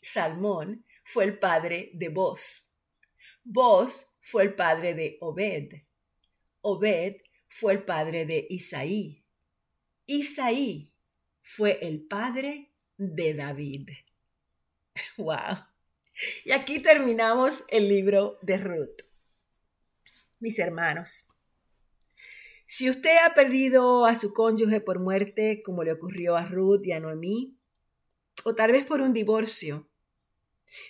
Salmón 0.00 0.84
fue 1.06 1.22
el 1.22 1.38
padre 1.38 1.90
de 1.94 2.08
Boz. 2.08 2.74
Boz 3.44 4.12
fue 4.20 4.42
el 4.42 4.54
padre 4.56 4.92
de 4.94 5.18
Obed. 5.20 5.84
Obed 6.62 7.16
fue 7.48 7.74
el 7.74 7.84
padre 7.84 8.26
de 8.26 8.44
Isaí. 8.50 9.24
Isaí 10.06 10.92
fue 11.42 11.78
el 11.80 12.04
padre 12.08 12.72
de 12.96 13.34
David. 13.34 13.90
¡Wow! 15.16 15.56
Y 16.44 16.50
aquí 16.50 16.80
terminamos 16.80 17.62
el 17.68 17.88
libro 17.88 18.38
de 18.42 18.58
Ruth. 18.58 19.02
Mis 20.40 20.58
hermanos, 20.58 21.28
si 22.66 22.90
usted 22.90 23.18
ha 23.24 23.32
perdido 23.32 24.06
a 24.06 24.16
su 24.16 24.32
cónyuge 24.32 24.80
por 24.80 24.98
muerte, 24.98 25.62
como 25.64 25.84
le 25.84 25.92
ocurrió 25.92 26.36
a 26.36 26.48
Ruth 26.48 26.84
y 26.84 26.90
a 26.90 26.98
Noemí, 26.98 27.56
o 28.42 28.56
tal 28.56 28.72
vez 28.72 28.84
por 28.84 29.00
un 29.00 29.12
divorcio, 29.12 29.88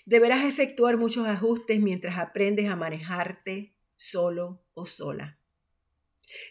deberás 0.05 0.45
efectuar 0.45 0.97
muchos 0.97 1.27
ajustes 1.27 1.81
mientras 1.81 2.19
aprendes 2.19 2.69
a 2.69 2.77
manejarte 2.77 3.75
solo 3.97 4.63
o 4.75 4.87
sola. 4.87 5.39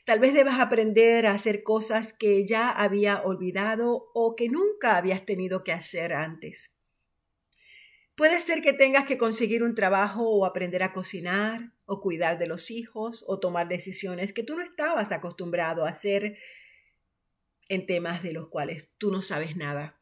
Tal 0.06 0.20
vez 0.20 0.34
debas 0.34 0.60
aprender 0.60 1.26
a 1.26 1.34
hacer 1.34 1.64
cosas 1.64 2.14
que 2.14 2.46
ya 2.48 2.70
había 2.70 3.22
olvidado 3.22 4.10
o 4.14 4.36
que 4.36 4.50
nunca 4.50 4.98
habías 4.98 5.26
tenido 5.26 5.64
que 5.64 5.74
hacer 5.74 6.14
antes. 6.14 6.76
Puede 8.16 8.40
ser 8.40 8.62
que 8.62 8.72
tengas 8.72 9.06
que 9.06 9.18
conseguir 9.18 9.62
un 9.62 9.76
trabajo 9.76 10.30
o 10.30 10.46
aprender 10.46 10.84
a 10.84 10.94
cocinar 10.94 11.74
o 11.86 12.00
cuidar 12.00 12.40
de 12.40 12.48
los 12.48 12.72
hijos 12.72 13.26
o 13.28 13.40
tomar 13.40 13.68
decisiones 13.68 14.32
que 14.32 14.44
tú 14.44 14.56
no 14.56 14.64
estabas 14.64 15.12
acostumbrado 15.12 15.86
a 15.86 15.90
hacer 15.90 16.38
en 17.68 17.86
temas 17.86 18.24
de 18.24 18.32
los 18.32 18.48
cuales 18.48 18.92
tú 18.98 19.12
no 19.12 19.22
sabes 19.22 19.58
nada. 19.58 20.00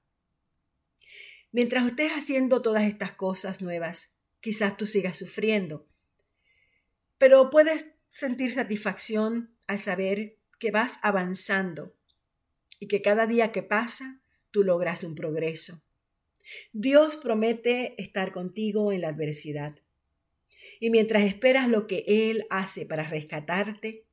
Mientras 1.54 1.86
estés 1.86 2.12
haciendo 2.14 2.64
todas 2.64 2.84
estas 2.84 3.12
cosas 3.12 3.62
nuevas, 3.62 4.16
quizás 4.42 4.76
tú 4.76 4.88
sigas 4.88 5.18
sufriendo, 5.18 5.88
pero 7.20 7.52
puedes 7.52 7.96
sentir 8.10 8.52
satisfacción 8.52 9.56
al 9.68 9.80
saber 9.80 10.40
que 10.58 10.72
vas 10.72 10.94
avanzando 11.04 11.96
y 12.80 12.88
que 12.88 13.04
cada 13.04 13.28
día 13.28 13.52
que 13.52 13.62
pasa 13.62 14.20
tú 14.50 14.64
logras 14.64 15.04
un 15.04 15.14
progreso. 15.14 15.84
Dios 16.72 17.18
promete 17.18 18.02
estar 18.02 18.32
contigo 18.32 18.92
en 18.92 19.02
la 19.02 19.10
adversidad. 19.10 19.76
Y 20.80 20.90
mientras 20.90 21.24
esperas 21.24 21.70
lo 21.70 21.86
que 21.86 22.04
Él 22.08 22.48
hace 22.50 22.88
para 22.88 23.04
rescatarte, 23.04 24.06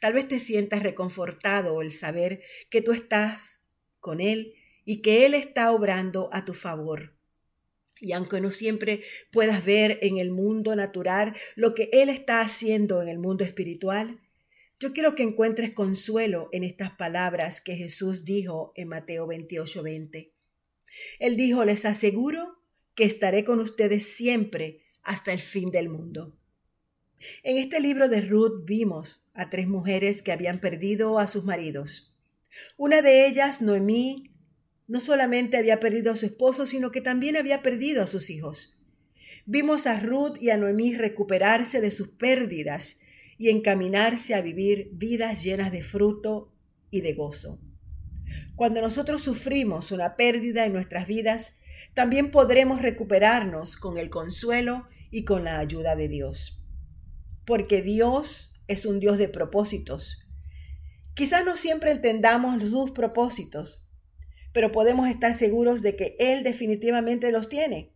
tal 0.00 0.14
vez 0.14 0.26
te 0.26 0.40
sientas 0.40 0.82
reconfortado 0.82 1.82
el 1.82 1.92
saber 1.92 2.42
que 2.70 2.80
tú 2.80 2.92
estás 2.92 3.62
con 4.00 4.22
Él 4.22 4.54
y 4.88 5.02
que 5.02 5.26
Él 5.26 5.34
está 5.34 5.70
obrando 5.70 6.30
a 6.32 6.46
tu 6.46 6.54
favor. 6.54 7.12
Y 8.00 8.12
aunque 8.12 8.40
no 8.40 8.50
siempre 8.50 9.02
puedas 9.30 9.62
ver 9.62 9.98
en 10.00 10.16
el 10.16 10.30
mundo 10.30 10.74
natural 10.74 11.36
lo 11.56 11.74
que 11.74 11.90
Él 11.92 12.08
está 12.08 12.40
haciendo 12.40 13.02
en 13.02 13.10
el 13.10 13.18
mundo 13.18 13.44
espiritual, 13.44 14.18
yo 14.80 14.94
quiero 14.94 15.14
que 15.14 15.24
encuentres 15.24 15.72
consuelo 15.72 16.48
en 16.52 16.64
estas 16.64 16.90
palabras 16.92 17.60
que 17.60 17.76
Jesús 17.76 18.24
dijo 18.24 18.72
en 18.76 18.88
Mateo 18.88 19.26
28, 19.26 19.82
20. 19.82 20.32
Él 21.18 21.36
dijo, 21.36 21.66
les 21.66 21.84
aseguro 21.84 22.62
que 22.94 23.04
estaré 23.04 23.44
con 23.44 23.60
ustedes 23.60 24.06
siempre 24.06 24.84
hasta 25.02 25.34
el 25.34 25.40
fin 25.40 25.70
del 25.70 25.90
mundo. 25.90 26.34
En 27.42 27.58
este 27.58 27.78
libro 27.80 28.08
de 28.08 28.22
Ruth 28.22 28.64
vimos 28.64 29.28
a 29.34 29.50
tres 29.50 29.68
mujeres 29.68 30.22
que 30.22 30.32
habían 30.32 30.60
perdido 30.60 31.18
a 31.18 31.26
sus 31.26 31.44
maridos. 31.44 32.16
Una 32.78 33.02
de 33.02 33.26
ellas, 33.26 33.60
Noemí, 33.60 34.32
no 34.88 35.00
solamente 35.00 35.58
había 35.58 35.78
perdido 35.80 36.10
a 36.12 36.16
su 36.16 36.26
esposo, 36.26 36.66
sino 36.66 36.90
que 36.90 37.02
también 37.02 37.36
había 37.36 37.62
perdido 37.62 38.02
a 38.02 38.06
sus 38.06 38.30
hijos. 38.30 38.80
Vimos 39.44 39.86
a 39.86 40.00
Ruth 40.00 40.36
y 40.40 40.50
a 40.50 40.56
Noemí 40.56 40.94
recuperarse 40.94 41.80
de 41.80 41.90
sus 41.90 42.08
pérdidas 42.08 43.00
y 43.36 43.50
encaminarse 43.50 44.34
a 44.34 44.40
vivir 44.40 44.90
vidas 44.92 45.44
llenas 45.44 45.70
de 45.70 45.82
fruto 45.82 46.52
y 46.90 47.02
de 47.02 47.12
gozo. 47.12 47.60
Cuando 48.56 48.80
nosotros 48.80 49.22
sufrimos 49.22 49.92
una 49.92 50.16
pérdida 50.16 50.64
en 50.64 50.72
nuestras 50.72 51.06
vidas, 51.06 51.60
también 51.94 52.30
podremos 52.30 52.82
recuperarnos 52.82 53.76
con 53.76 53.98
el 53.98 54.10
consuelo 54.10 54.88
y 55.10 55.24
con 55.24 55.44
la 55.44 55.58
ayuda 55.58 55.96
de 55.96 56.08
Dios. 56.08 56.62
Porque 57.44 57.82
Dios 57.82 58.54
es 58.66 58.84
un 58.86 59.00
Dios 59.00 59.18
de 59.18 59.28
propósitos. 59.28 60.26
Quizás 61.14 61.44
no 61.44 61.56
siempre 61.56 61.90
entendamos 61.90 62.68
sus 62.68 62.90
propósitos, 62.90 63.87
pero 64.58 64.72
podemos 64.72 65.08
estar 65.08 65.34
seguros 65.34 65.82
de 65.82 65.94
que 65.94 66.16
Él 66.18 66.42
definitivamente 66.42 67.30
los 67.30 67.48
tiene. 67.48 67.94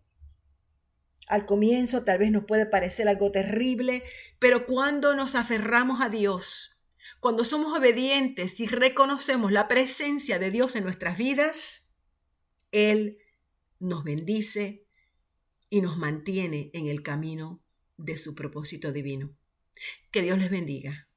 Al 1.27 1.45
comienzo 1.45 2.05
tal 2.05 2.21
vez 2.21 2.31
nos 2.31 2.45
puede 2.45 2.67
parecer 2.67 3.09
algo 3.09 3.33
terrible, 3.33 4.05
pero 4.39 4.65
cuando 4.65 5.17
nos 5.17 5.35
aferramos 5.35 6.01
a 6.01 6.09
Dios, 6.09 6.79
cuando 7.19 7.45
somos 7.45 7.77
obedientes 7.77 8.61
y 8.61 8.67
reconocemos 8.67 9.51
la 9.51 9.67
presencia 9.67 10.39
de 10.39 10.53
Dios 10.53 10.77
en 10.77 10.85
nuestras 10.85 11.19
vidas, 11.19 11.93
Él 12.71 13.19
nos 13.81 14.05
bendice 14.05 14.87
y 15.69 15.81
nos 15.81 15.99
mantiene 15.99 16.71
en 16.75 16.87
el 16.87 17.03
camino 17.03 17.61
de 17.97 18.19
su 18.19 18.37
propósito 18.37 18.93
divino. 18.93 19.37
Que 20.13 20.23
Dios 20.23 20.39
les 20.39 20.49
bendiga. 20.49 21.09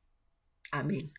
Amén. 0.71 1.13